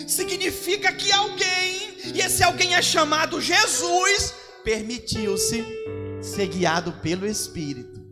[0.06, 4.32] Significa que alguém, e esse alguém é chamado Jesus,
[4.66, 5.64] permitiu-se
[6.20, 8.04] ser guiado pelo Espírito.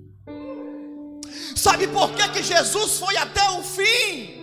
[1.57, 4.41] Sabe por que, que Jesus foi até o fim?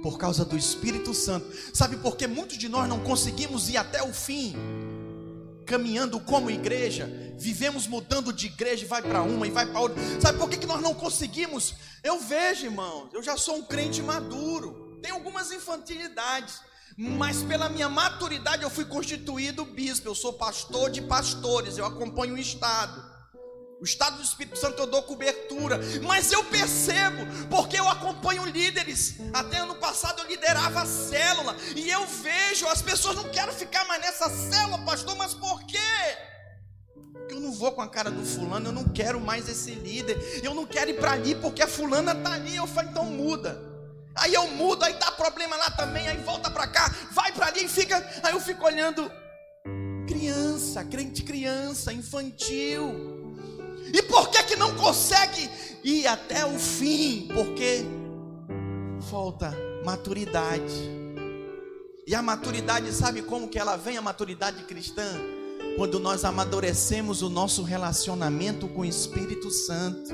[0.00, 1.52] Por causa do Espírito Santo.
[1.74, 4.54] Sabe por que muitos de nós não conseguimos ir até o fim?
[5.66, 10.00] Caminhando como igreja, vivemos mudando de igreja vai para uma e vai para outra.
[10.20, 11.74] Sabe por que, que nós não conseguimos?
[12.04, 16.60] Eu vejo, irmãos, eu já sou um crente maduro, tenho algumas infantilidades,
[16.96, 20.08] Mas pela minha maturidade eu fui constituído bispo.
[20.08, 23.12] Eu sou pastor de pastores, eu acompanho o Estado.
[23.80, 29.16] O Estado do Espírito Santo eu dou cobertura, mas eu percebo, porque eu acompanho líderes.
[29.32, 33.84] Até ano passado eu liderava a célula, e eu vejo, as pessoas não querem ficar
[33.88, 35.78] mais nessa célula, pastor, mas por quê?
[37.12, 40.16] Porque eu não vou com a cara do fulano, eu não quero mais esse líder,
[40.44, 42.54] eu não quero ir para ali porque a fulana está ali.
[42.54, 43.71] Eu falo, então muda.
[44.22, 47.64] Aí eu mudo, aí dá problema lá também, aí volta para cá, vai para ali
[47.64, 47.96] e fica.
[48.22, 49.10] Aí eu fico olhando
[50.06, 53.34] criança, crente criança, infantil.
[53.92, 55.50] E por que que não consegue
[55.82, 57.26] ir até o fim?
[57.34, 57.84] Porque
[59.10, 59.52] falta
[59.84, 60.72] maturidade.
[62.06, 65.20] E a maturidade, sabe como que ela vem a maturidade cristã?
[65.76, 70.12] Quando nós amadurecemos o nosso relacionamento com o Espírito Santo.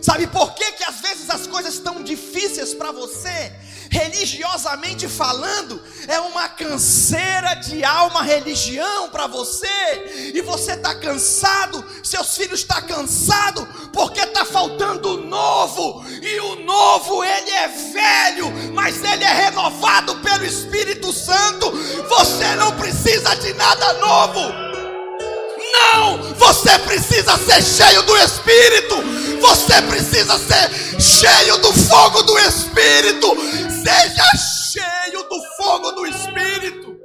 [0.00, 3.52] Sabe por que, que às vezes as coisas estão difíceis para você?
[3.90, 9.66] Religiosamente falando, é uma canseira de alma religião para você,
[10.32, 16.38] e você está cansado, seus filhos estão tá cansados, porque está faltando o novo, e
[16.38, 21.72] o novo ele é velho, mas ele é renovado pelo Espírito Santo.
[21.72, 24.69] Você não precisa de nada novo.
[25.72, 26.34] Não!
[26.34, 28.96] Você precisa ser cheio do Espírito.
[29.40, 33.28] Você precisa ser cheio do fogo do Espírito.
[33.82, 34.24] Seja
[34.72, 36.96] cheio do fogo do Espírito.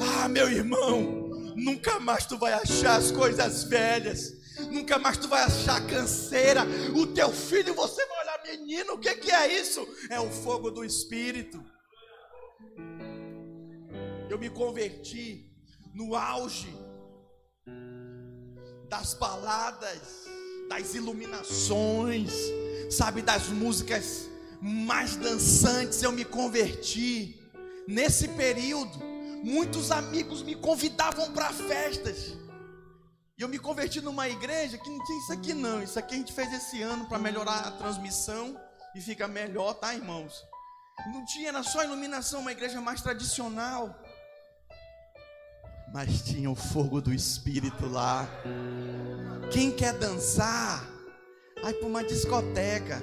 [0.00, 4.32] Ah, meu irmão, nunca mais tu vai achar as coisas velhas.
[4.70, 6.66] Nunca mais tu vai achar canseira.
[6.94, 9.86] O teu filho, você vai olhar, menino, o que, que é isso?
[10.10, 11.62] É o fogo do Espírito.
[14.28, 15.50] Eu me converti
[15.94, 16.85] no auge
[18.88, 20.26] das baladas,
[20.68, 22.32] das iluminações,
[22.90, 24.28] sabe, das músicas
[24.60, 27.40] mais dançantes, eu me converti.
[27.86, 28.98] Nesse período,
[29.44, 32.34] muitos amigos me convidavam para festas.
[33.38, 35.82] E eu me converti numa igreja que não tinha isso aqui não.
[35.82, 38.58] Isso aqui a gente fez esse ano para melhorar a transmissão
[38.94, 40.42] e fica melhor, tá, irmãos?
[41.12, 43.94] Não tinha, era só iluminação, uma igreja mais tradicional
[45.96, 48.28] mas tinha o fogo do Espírito lá.
[49.50, 50.86] Quem quer dançar,
[51.62, 53.02] vai para uma discoteca.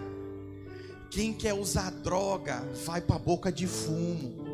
[1.09, 4.45] Quem quer usar droga, vai para a boca de fumo.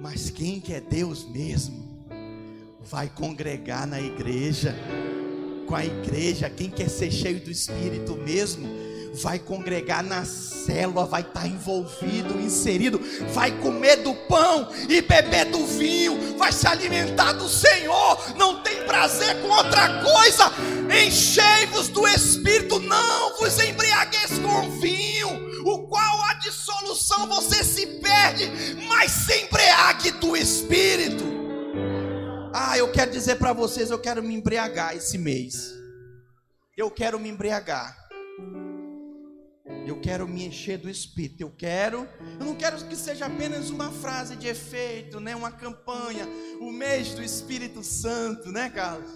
[0.00, 2.06] Mas quem quer Deus mesmo,
[2.80, 4.72] vai congregar na igreja.
[5.66, 8.68] Com a igreja, quem quer ser cheio do Espírito mesmo,
[9.22, 13.00] vai congregar na célula, vai estar envolvido, inserido,
[13.32, 18.84] vai comer do pão e beber do vinho, vai se alimentar do Senhor, não tem
[18.84, 20.52] prazer com outra coisa.
[21.06, 25.28] Enchei-vos do Espírito, não vos embriagueis com vinho,
[25.64, 28.50] o qual a dissolução você se perde,
[28.88, 31.24] mas se embriague do Espírito.
[32.52, 35.74] Ah, eu quero dizer para vocês, eu quero me embriagar esse mês.
[36.76, 37.96] Eu quero me embriagar.
[39.86, 41.40] Eu quero me encher do Espírito.
[41.40, 45.34] Eu quero, eu não quero que seja apenas uma frase de efeito, né?
[45.34, 46.28] Uma campanha,
[46.60, 49.10] o mês do Espírito Santo, né, Carlos?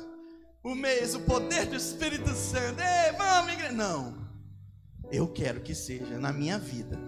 [0.63, 2.81] O mês, o poder do Espírito Santo.
[2.81, 3.73] Ei, vamos, igreja.
[3.73, 4.23] Não.
[5.11, 6.99] Eu quero que seja na minha vida.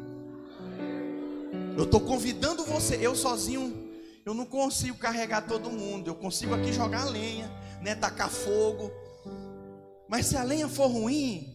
[1.77, 2.97] Eu estou convidando você.
[2.97, 3.91] Eu sozinho,
[4.27, 6.09] eu não consigo carregar todo mundo.
[6.09, 7.95] Eu consigo aqui jogar lenha, né?
[7.95, 8.91] Tacar fogo.
[10.09, 11.54] Mas se a lenha for ruim,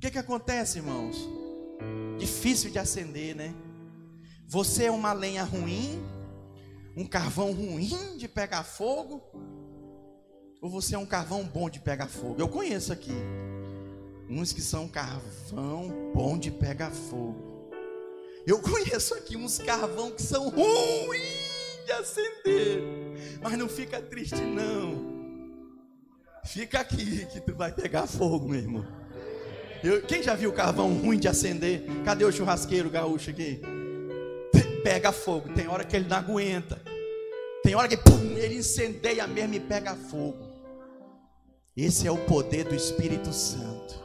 [0.00, 1.28] o que, que acontece, irmãos?
[2.18, 3.54] Difícil de acender, né?
[4.46, 6.02] Você é uma lenha ruim,
[6.96, 9.20] um carvão ruim de pegar fogo,
[10.58, 12.36] ou você é um carvão bom de pegar fogo?
[12.38, 13.12] Eu conheço aqui
[14.26, 17.68] uns que são carvão bom de pegar fogo.
[18.46, 22.82] Eu conheço aqui uns carvão que são ruins de acender,
[23.42, 25.10] mas não fica triste não.
[26.46, 28.99] Fica aqui que tu vai pegar fogo, meu irmão.
[29.82, 31.82] Eu, quem já viu carvão ruim de acender?
[32.04, 33.60] Cadê o churrasqueiro gaúcho aqui?
[34.84, 35.48] Pega fogo.
[35.54, 36.80] Tem hora que ele não aguenta.
[37.62, 40.50] Tem hora que pum, ele incendeia mesmo e pega fogo.
[41.76, 43.98] Esse é o poder do Espírito Santo.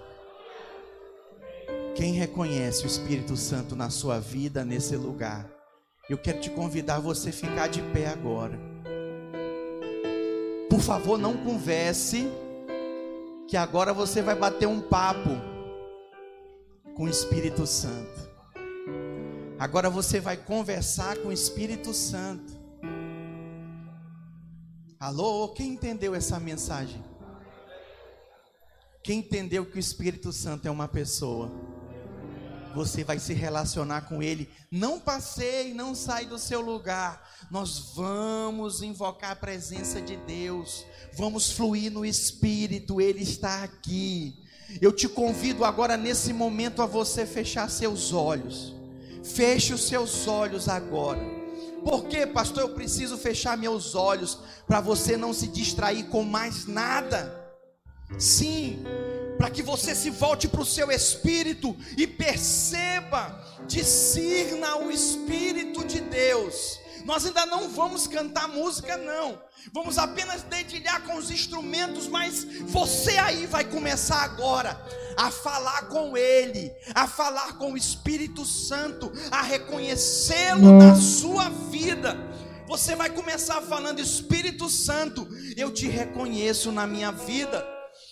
[1.94, 5.50] Quem reconhece o Espírito Santo na sua vida, nesse lugar,
[6.10, 8.58] eu quero te convidar a você ficar de pé agora.
[10.70, 12.28] Por favor, não converse,
[13.48, 15.55] que agora você vai bater um papo
[16.96, 18.30] com o Espírito Santo.
[19.60, 22.54] Agora você vai conversar com o Espírito Santo.
[25.00, 27.04] Alô, quem entendeu essa mensagem?
[29.04, 31.52] Quem entendeu que o Espírito Santo é uma pessoa?
[32.76, 34.50] você vai se relacionar com Ele.
[34.70, 37.26] Não passeie, não sai do seu lugar.
[37.50, 44.45] Nós vamos invocar a presença de Deus, vamos fluir no Espírito, Ele está aqui.
[44.82, 48.76] Eu te convido agora, nesse momento, a você fechar seus olhos.
[49.24, 51.22] Feche os seus olhos agora.
[51.84, 52.64] Por que, pastor?
[52.64, 57.44] Eu preciso fechar meus olhos para você não se distrair com mais nada.
[58.18, 58.84] Sim,
[59.38, 66.02] para que você se volte para o seu espírito e perceba, discirna o Espírito de
[66.02, 66.80] Deus.
[67.06, 69.40] Nós ainda não vamos cantar música, não.
[69.72, 74.76] Vamos apenas dedilhar com os instrumentos, mas você aí vai começar agora
[75.16, 82.18] a falar com Ele, a falar com o Espírito Santo, a reconhecê-lo na sua vida.
[82.68, 87.64] Você vai começar falando: Espírito Santo, eu te reconheço na minha vida.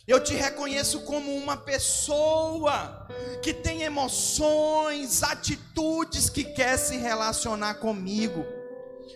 [0.06, 3.08] Eu te reconheço como uma pessoa
[3.42, 8.46] que tem emoções, atitudes que quer se relacionar comigo.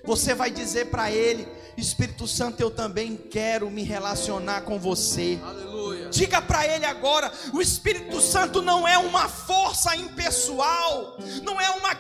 [0.03, 5.39] Você vai dizer para ele: Espírito Santo, eu também quero me relacionar com você.
[5.43, 6.09] Aleluia.
[6.09, 11.93] Diga para ele agora: o Espírito Santo não é uma força impessoal, não é uma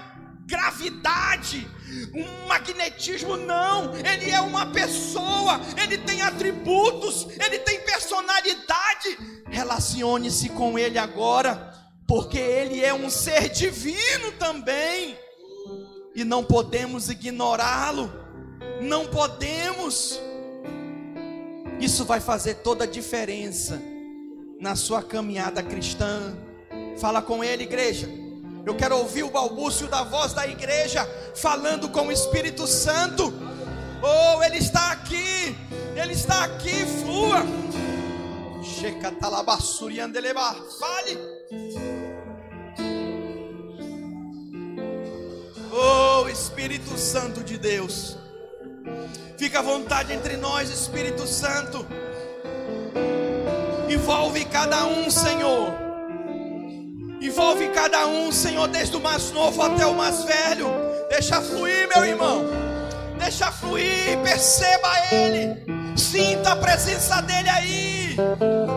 [0.47, 1.69] gravidade,
[2.13, 3.93] um magnetismo, não.
[3.95, 9.17] Ele é uma pessoa, ele tem atributos, ele tem personalidade.
[9.49, 11.73] Relacione-se com ele agora,
[12.07, 15.17] porque ele é um ser divino também,
[16.17, 18.11] e não podemos ignorá-lo,
[18.81, 20.19] não podemos.
[21.79, 23.79] Isso vai fazer toda a diferença
[24.59, 26.35] na sua caminhada cristã.
[26.99, 28.09] Fala com ele, igreja.
[28.65, 33.31] Eu quero ouvir o balbúcio da voz da igreja falando com o Espírito Santo.
[34.01, 35.55] Oh, ele está aqui.
[35.95, 37.45] Ele está aqui, flua.
[40.79, 41.96] Fale.
[45.87, 48.17] Oh, Espírito Santo de Deus.
[49.37, 51.85] Fica à vontade entre nós, Espírito Santo.
[53.89, 55.87] Envolve cada um, Senhor
[57.27, 60.67] Envolve cada um, Senhor, desde o mais novo até o mais velho.
[61.09, 62.45] Deixa fluir, meu irmão.
[63.17, 65.57] Deixa fluir, perceba Ele.
[65.97, 68.15] Sinta a presença dEle aí.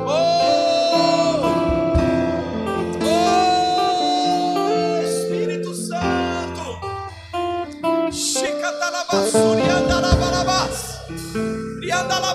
[0.07, 0.70] Oh,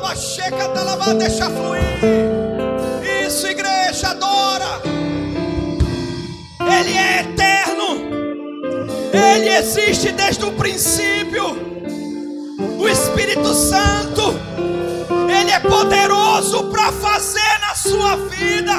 [0.06, 1.82] Riandalabacheca talabá, deixa fluir.
[3.26, 4.82] Isso, igreja, adora.
[6.60, 8.06] Ele é eterno.
[9.12, 11.44] Ele existe desde o princípio.
[12.80, 14.36] O Espírito Santo,
[15.28, 18.74] Ele é poderoso para fazer na sua vida.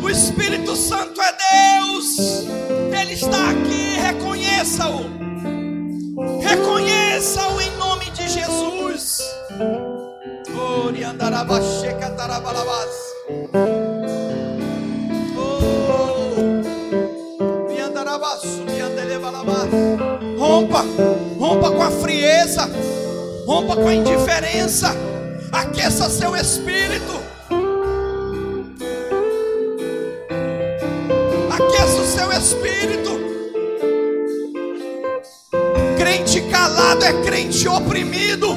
[0.00, 2.46] O Espírito Santo é Deus.
[3.00, 5.27] Ele está aqui, reconheça-o.
[6.40, 9.18] Reconheça-o em nome de Jesus.
[12.16, 13.08] Tarabalabas.
[20.38, 20.84] Rompa,
[21.38, 22.68] rompa com a frieza,
[23.46, 24.94] rompa com a indiferença,
[25.52, 27.18] aqueça seu espírito.
[31.50, 33.17] Aqueça o seu espírito.
[36.68, 38.48] Calado é crente oprimido.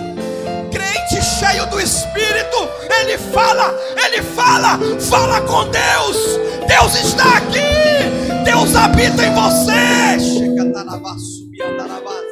[0.70, 3.74] Crente cheio do espírito, ele fala,
[4.06, 6.40] ele fala, fala com Deus.
[6.68, 8.44] Deus está aqui.
[8.44, 10.20] Deus habita em você.
[10.20, 12.31] Chega tarabaço, Oh.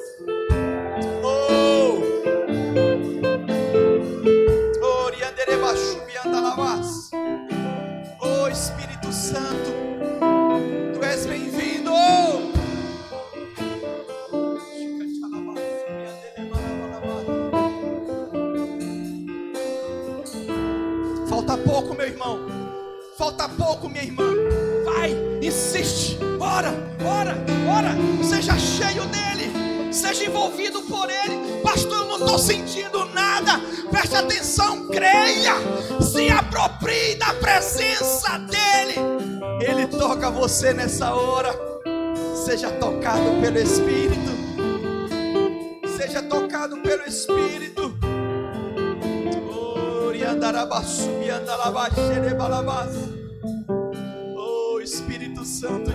[23.20, 24.34] Falta pouco, minha irmã.
[24.86, 26.70] Vai, insiste, ora,
[27.04, 27.36] ora,
[27.70, 27.94] ora,
[28.24, 31.60] seja cheio dele, seja envolvido por ele.
[31.62, 33.60] Pastor, eu não estou sentindo nada.
[33.92, 35.54] Preste atenção, creia,
[36.00, 38.96] se aproprie da presença dele.
[39.60, 41.54] Ele toca você nessa hora.
[42.46, 44.32] Seja tocado pelo Espírito.
[45.98, 47.89] Seja tocado pelo Espírito.
[50.30, 52.94] Andalabaxerebalabas.
[54.82, 55.92] Espírito Santo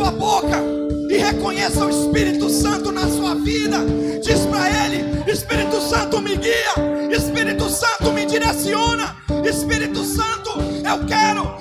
[0.00, 0.56] sua boca
[1.10, 3.84] e reconheça o Espírito Santo na sua vida.
[4.22, 11.59] Diz para Ele: Espírito Santo me guia, Espírito Santo me direciona, Espírito Santo, eu quero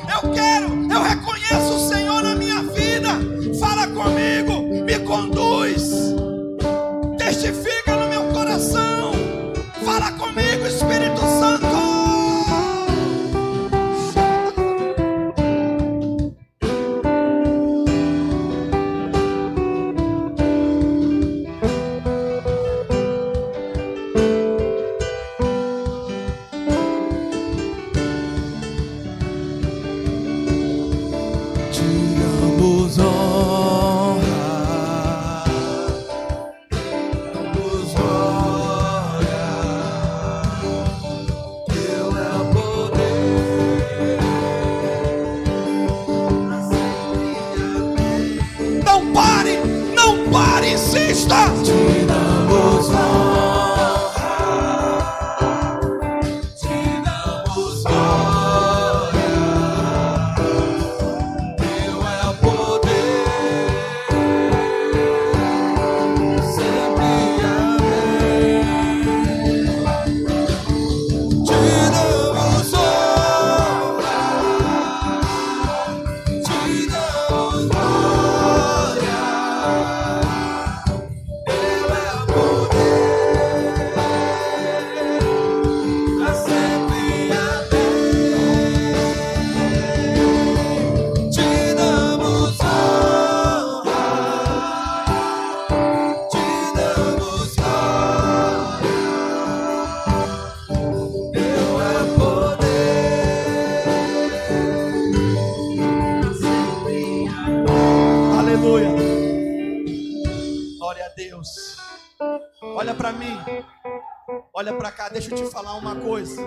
[115.09, 116.39] Cá, deixa eu te falar uma coisa.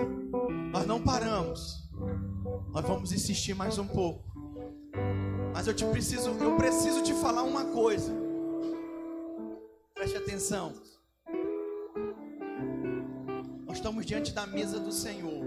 [0.71, 1.83] Nós não paramos.
[2.71, 4.23] Nós vamos insistir mais um pouco.
[5.53, 8.13] Mas eu te preciso, eu preciso te falar uma coisa.
[9.93, 10.73] Preste atenção.
[13.65, 15.43] Nós estamos diante da mesa do Senhor.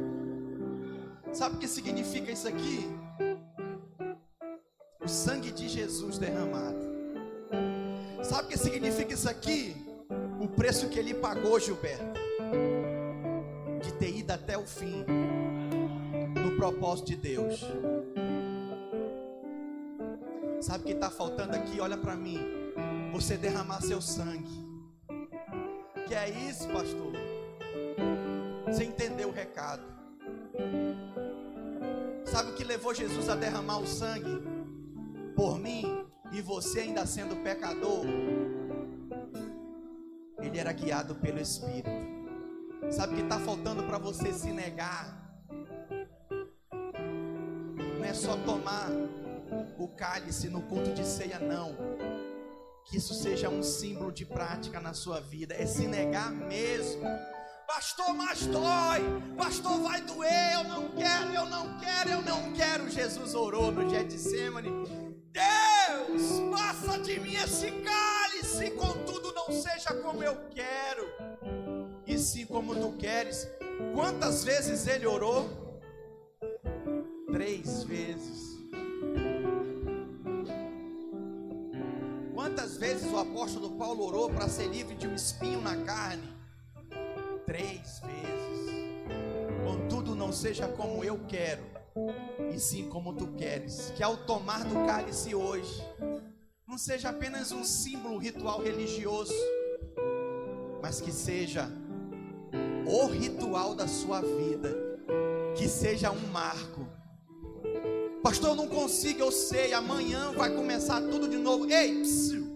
[1.33, 2.87] Sabe o que significa isso aqui?
[5.03, 6.85] O sangue de Jesus derramado.
[8.23, 9.75] Sabe o que significa isso aqui?
[10.39, 12.27] O preço que ele pagou, Gilberto.
[13.99, 15.05] Ter ido até o fim.
[16.43, 17.61] No propósito de Deus.
[20.61, 21.81] Sabe o que está faltando aqui?
[21.81, 22.41] Olha para mim.
[23.13, 24.67] Você derramar seu sangue.
[26.07, 27.13] Que é isso, pastor?
[28.67, 29.83] Você entendeu o recado?
[32.25, 34.43] Sabe o que levou Jesus a derramar o sangue?
[35.35, 38.05] Por mim e você ainda sendo pecador,
[40.41, 42.16] ele era guiado pelo Espírito.
[42.91, 45.17] Sabe o que está faltando para você se negar?
[47.99, 48.91] Não é só tomar
[49.79, 51.75] o cálice no culto de ceia, não.
[52.85, 55.55] Que isso seja um símbolo de prática na sua vida.
[55.55, 57.03] É se negar mesmo.
[57.67, 59.03] Pastor, mas dói.
[59.37, 60.55] Pastor, vai doer.
[60.55, 62.89] Eu não quero, eu não quero, eu não quero.
[62.89, 64.71] Jesus orou no Getsemane.
[65.37, 71.05] Deus, passa de mim esse cálice, contudo não seja como eu quero,
[72.27, 73.49] e sim como tu queres.
[73.95, 75.49] Quantas vezes ele orou?
[77.31, 78.57] Três vezes.
[82.35, 86.29] Quantas vezes o apóstolo Paulo orou para ser livre de um espinho na carne?
[87.47, 88.75] Três vezes.
[89.65, 91.63] Contudo, não seja como eu quero,
[92.53, 93.93] e sim como tu queres.
[93.97, 95.81] Que ao tomar do cálice hoje,
[96.67, 99.33] não seja apenas um símbolo ritual religioso,
[100.83, 101.71] mas que seja
[102.87, 104.75] o ritual da sua vida,
[105.57, 106.87] que seja um marco.
[108.23, 111.71] Pastor, eu não consigo, eu sei, amanhã vai começar tudo de novo.
[111.71, 112.47] Ei, psiu.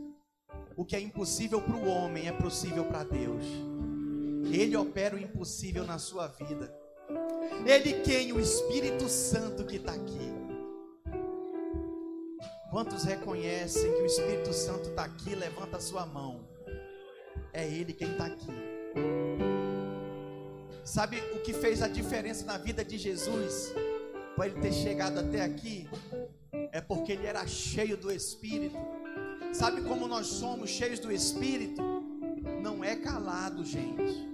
[0.77, 3.45] o que é impossível para o homem é possível para Deus.
[4.53, 6.75] Ele opera o impossível na sua vida.
[7.67, 8.33] Ele quem?
[8.33, 10.33] O Espírito Santo que está aqui.
[12.71, 15.35] Quantos reconhecem que o Espírito Santo está aqui?
[15.35, 16.49] Levanta a sua mão.
[17.53, 18.70] É Ele quem está aqui.
[20.85, 23.73] Sabe o que fez a diferença na vida de Jesus?
[24.35, 25.89] Para ele ter chegado até aqui?
[26.73, 28.77] É porque ele era cheio do Espírito.
[29.53, 31.83] Sabe como nós somos cheios do Espírito?
[32.63, 34.29] Não é calado, gente.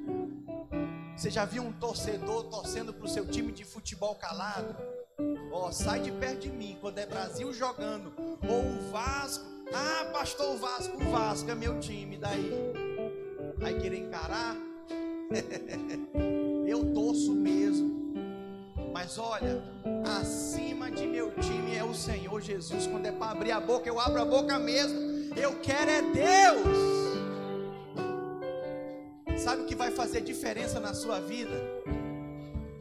[1.17, 4.77] Você já viu um torcedor torcendo para o seu time de futebol calado?
[5.51, 8.13] Ó, sai de perto de mim quando é Brasil jogando.
[8.47, 9.45] Ou o Vasco.
[9.73, 10.97] Ah, pastor, o Vasco.
[10.97, 12.19] O Vasco é meu time.
[12.19, 12.53] Daí?
[13.57, 14.66] Vai querer encarar?
[16.67, 17.97] Eu torço mesmo.
[18.93, 19.63] Mas olha,
[20.21, 22.87] acima de meu time é o Senhor Jesus.
[22.87, 24.99] Quando é para abrir a boca, eu abro a boca mesmo.
[25.37, 26.97] Eu quero é Deus.
[29.39, 31.53] Sabe o que vai fazer diferença na sua vida?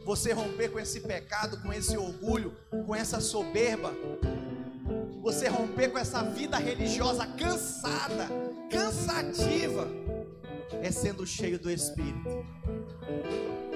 [0.04, 3.92] Você romper com esse pecado, com esse orgulho, com essa soberba.
[5.20, 8.28] Você romper com essa vida religiosa cansada,
[8.70, 9.86] cansativa,
[10.82, 12.44] é sendo cheio do Espírito.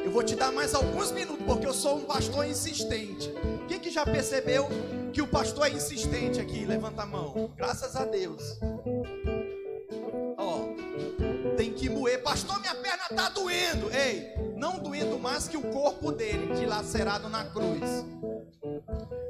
[0.05, 3.33] Eu vou te dar mais alguns minutos, porque eu sou um pastor insistente.
[3.69, 4.69] Quem que já percebeu
[5.13, 6.65] que o pastor é insistente aqui?
[6.65, 7.53] Levanta a mão.
[7.57, 8.59] Graças a Deus.
[10.37, 10.69] Ó,
[11.57, 12.23] tem que moer.
[12.23, 13.91] Pastor, minha perna tá doendo.
[13.95, 18.05] Ei, não doendo mais que o corpo dele, dilacerado na cruz.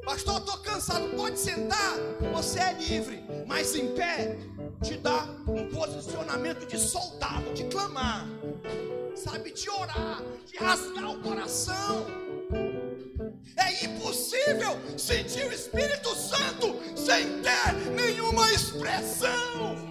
[0.05, 1.95] Pastor, tô cansado, pode sentar.
[2.33, 4.39] Você é livre, mas em pé
[4.83, 8.26] te dá um posicionamento de soldado, de clamar,
[9.14, 12.07] sabe, de orar, de rasgar o coração.
[13.57, 19.91] É impossível sentir o Espírito Santo sem ter nenhuma expressão.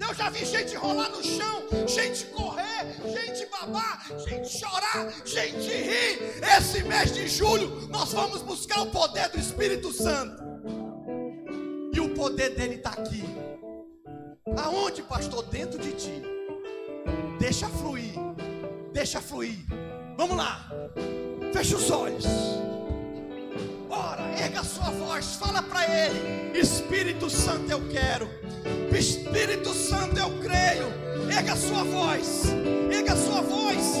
[0.00, 6.42] Eu já vi gente rolar no chão, gente correr, gente babar, gente chorar, gente rir.
[6.58, 10.42] Esse mês de julho nós vamos buscar o poder do Espírito Santo.
[11.94, 13.24] E o poder dele está aqui.
[14.44, 15.44] Aonde, pastor?
[15.44, 16.22] Dentro de ti.
[17.38, 18.14] Deixa fluir.
[18.92, 19.58] Deixa fluir.
[20.16, 20.68] Vamos lá.
[21.52, 22.26] Fecha os olhos.
[23.88, 28.28] Ora, erga a sua voz, fala para ele: Espírito Santo, eu quero.
[28.92, 30.90] Espírito Santo, eu creio.
[31.30, 32.46] Erga a sua voz,
[32.90, 33.96] erga a sua voz.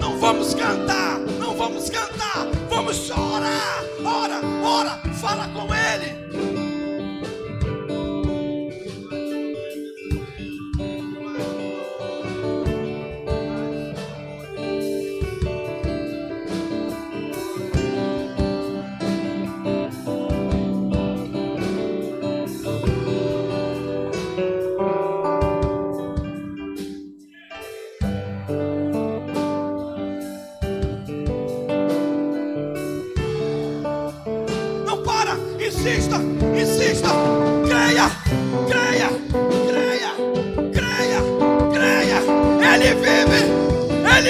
[0.00, 3.84] Não vamos cantar, não vamos cantar, vamos chorar.
[4.04, 6.65] Ora, ora, fala com ele.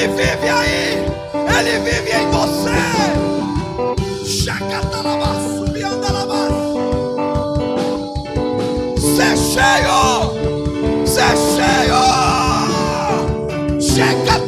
[0.07, 1.05] Ele vive aí,
[1.59, 2.77] ele vive em você.
[9.17, 9.97] Ser cheio,
[11.07, 12.03] ser cheio.
[13.81, 14.46] Chacatalabá,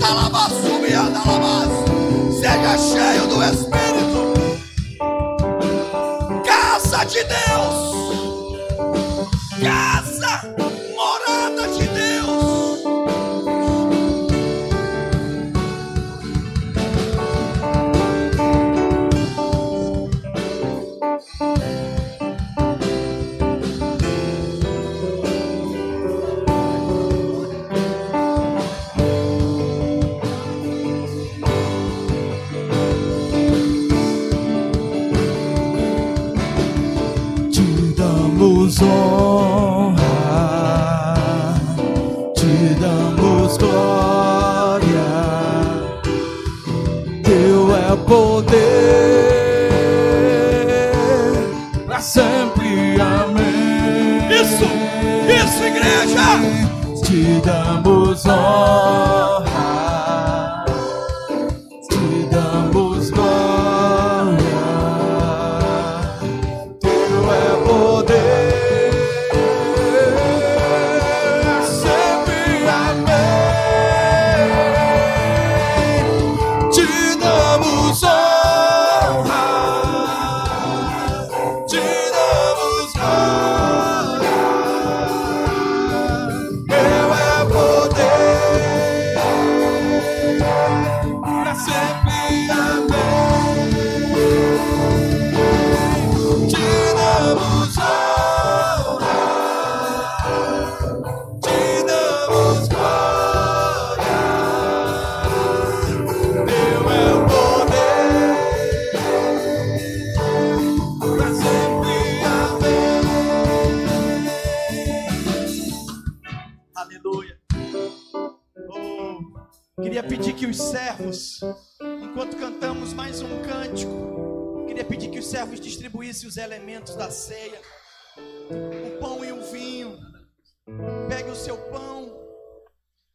[131.29, 132.11] Pegue o seu pão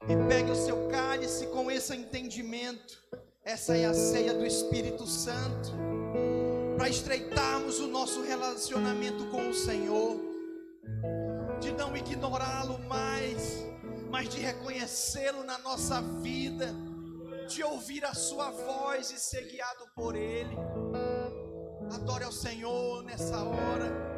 [0.07, 3.01] e pegue o seu cálice com esse entendimento.
[3.43, 5.72] Essa é a ceia do Espírito Santo.
[6.78, 10.20] Para estreitarmos o nosso relacionamento com o Senhor
[11.59, 13.66] de não ignorá-lo mais,
[14.11, 16.72] mas de reconhecê-lo na nossa vida,
[17.49, 20.55] de ouvir a sua voz e ser guiado por ele.
[21.91, 24.12] Adore ao Senhor nessa hora.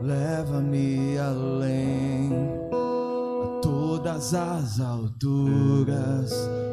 [0.00, 2.30] Leva-me além
[2.70, 6.32] a todas as alturas,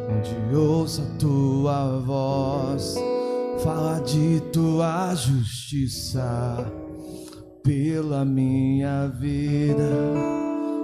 [0.10, 2.96] onde ouço a tua voz,
[3.64, 6.72] fala de tua justiça
[7.64, 9.90] pela minha vida.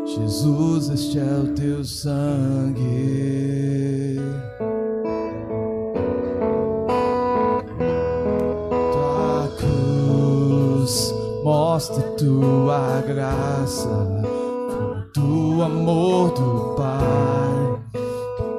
[0.05, 2.87] Jesus, este é o teu sangue.
[11.87, 14.07] Mostra tua graça,
[15.13, 18.01] do amor do Pai.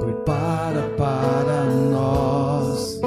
[0.00, 2.98] Prepara para nós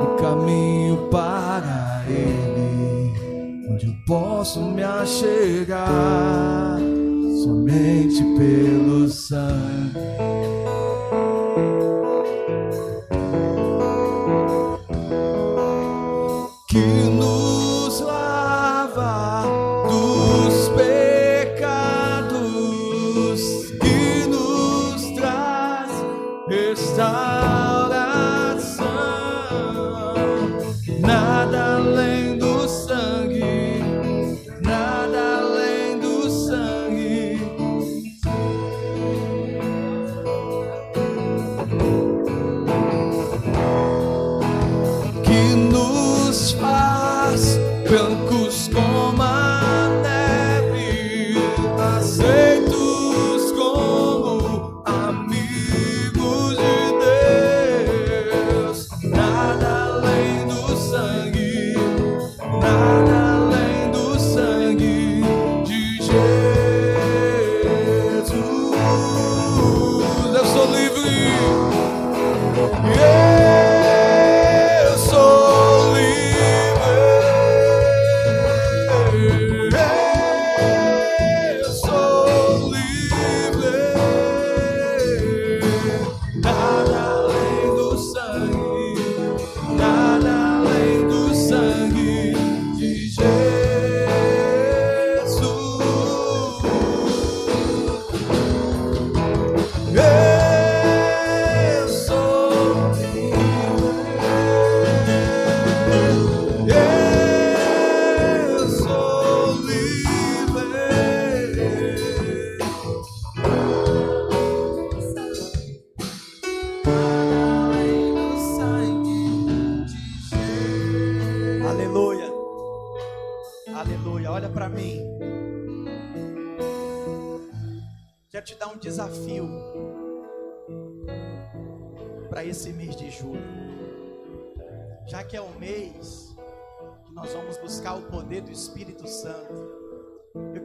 [0.00, 6.78] o caminho para Ele, onde eu posso me achegar
[7.44, 9.45] somente pelo sangue.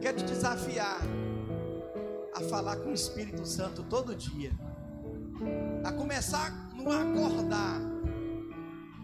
[0.02, 1.00] Quero te desafiar
[2.34, 4.50] a falar com o Espírito Santo todo dia.
[5.84, 7.80] A começar no acordar.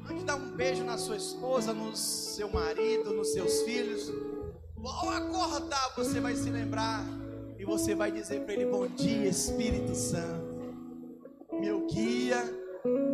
[0.05, 4.13] Antes de dar um beijo na sua esposa, no seu marido, nos seus filhos.
[4.85, 7.05] Ao acordar, você vai se lembrar
[7.57, 10.75] e você vai dizer para ele: Bom dia, Espírito Santo,
[11.61, 12.43] meu guia,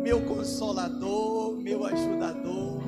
[0.01, 2.81] meu consolador, meu ajudador.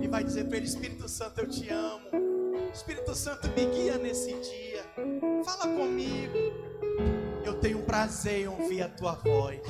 [0.00, 2.29] E vai dizer para ele: Espírito Santo, eu te amo.
[2.72, 4.84] Espírito Santo, me guia nesse dia.
[5.44, 6.36] Fala comigo.
[7.44, 9.60] Eu tenho prazer em ouvir a tua voz.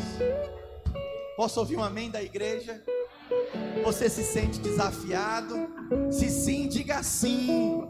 [1.36, 2.82] Posso ouvir um amém da igreja?
[3.82, 5.56] Você se sente desafiado?
[6.10, 7.88] Se sim, diga sim.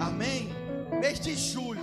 [0.00, 0.48] Amém?
[0.98, 1.82] Mês de julho,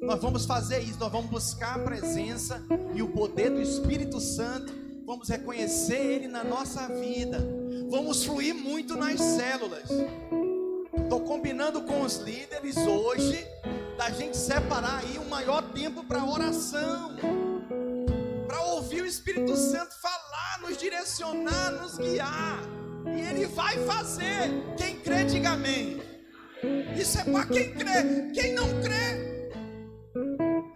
[0.00, 0.98] nós vamos fazer isso.
[1.00, 2.64] Nós vamos buscar a presença
[2.94, 4.72] e o poder do Espírito Santo.
[5.04, 7.44] Vamos reconhecer Ele na nossa vida.
[7.90, 9.88] Vamos fluir muito nas células.
[11.02, 13.46] Estou combinando com os líderes hoje
[13.96, 17.16] da gente separar aí um maior tempo para oração,
[18.46, 22.58] para ouvir o Espírito Santo falar, nos direcionar, nos guiar.
[23.06, 24.50] E Ele vai fazer.
[24.76, 26.00] Quem crê, diga amém.
[26.96, 28.30] Isso é para quem crê.
[28.32, 29.34] Quem não crê,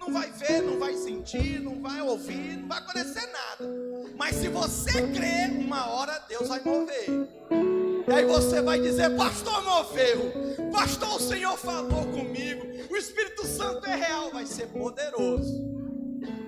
[0.01, 3.71] não vai ver, não vai sentir, não vai ouvir, não vai acontecer nada.
[4.17, 7.78] Mas se você crê, uma hora Deus vai mover.
[8.09, 10.33] E aí você vai dizer, pastor moveu,
[10.73, 15.69] pastor o Senhor falou comigo, o Espírito Santo é real, vai ser poderoso.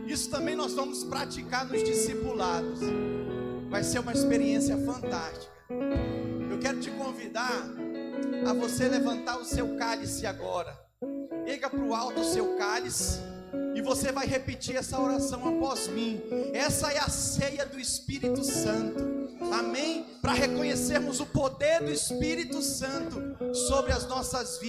[0.07, 2.81] Isso também nós vamos praticar nos discipulados.
[3.69, 5.53] Vai ser uma experiência fantástica.
[6.51, 7.63] Eu quero te convidar
[8.49, 10.77] a você levantar o seu cálice agora.
[11.47, 13.21] Erga para o alto o seu cálice.
[13.75, 16.21] E você vai repetir essa oração após mim.
[16.53, 19.29] Essa é a ceia do Espírito Santo.
[19.53, 20.07] Amém?
[20.21, 24.61] Para reconhecermos o poder do Espírito Santo sobre as nossas vidas.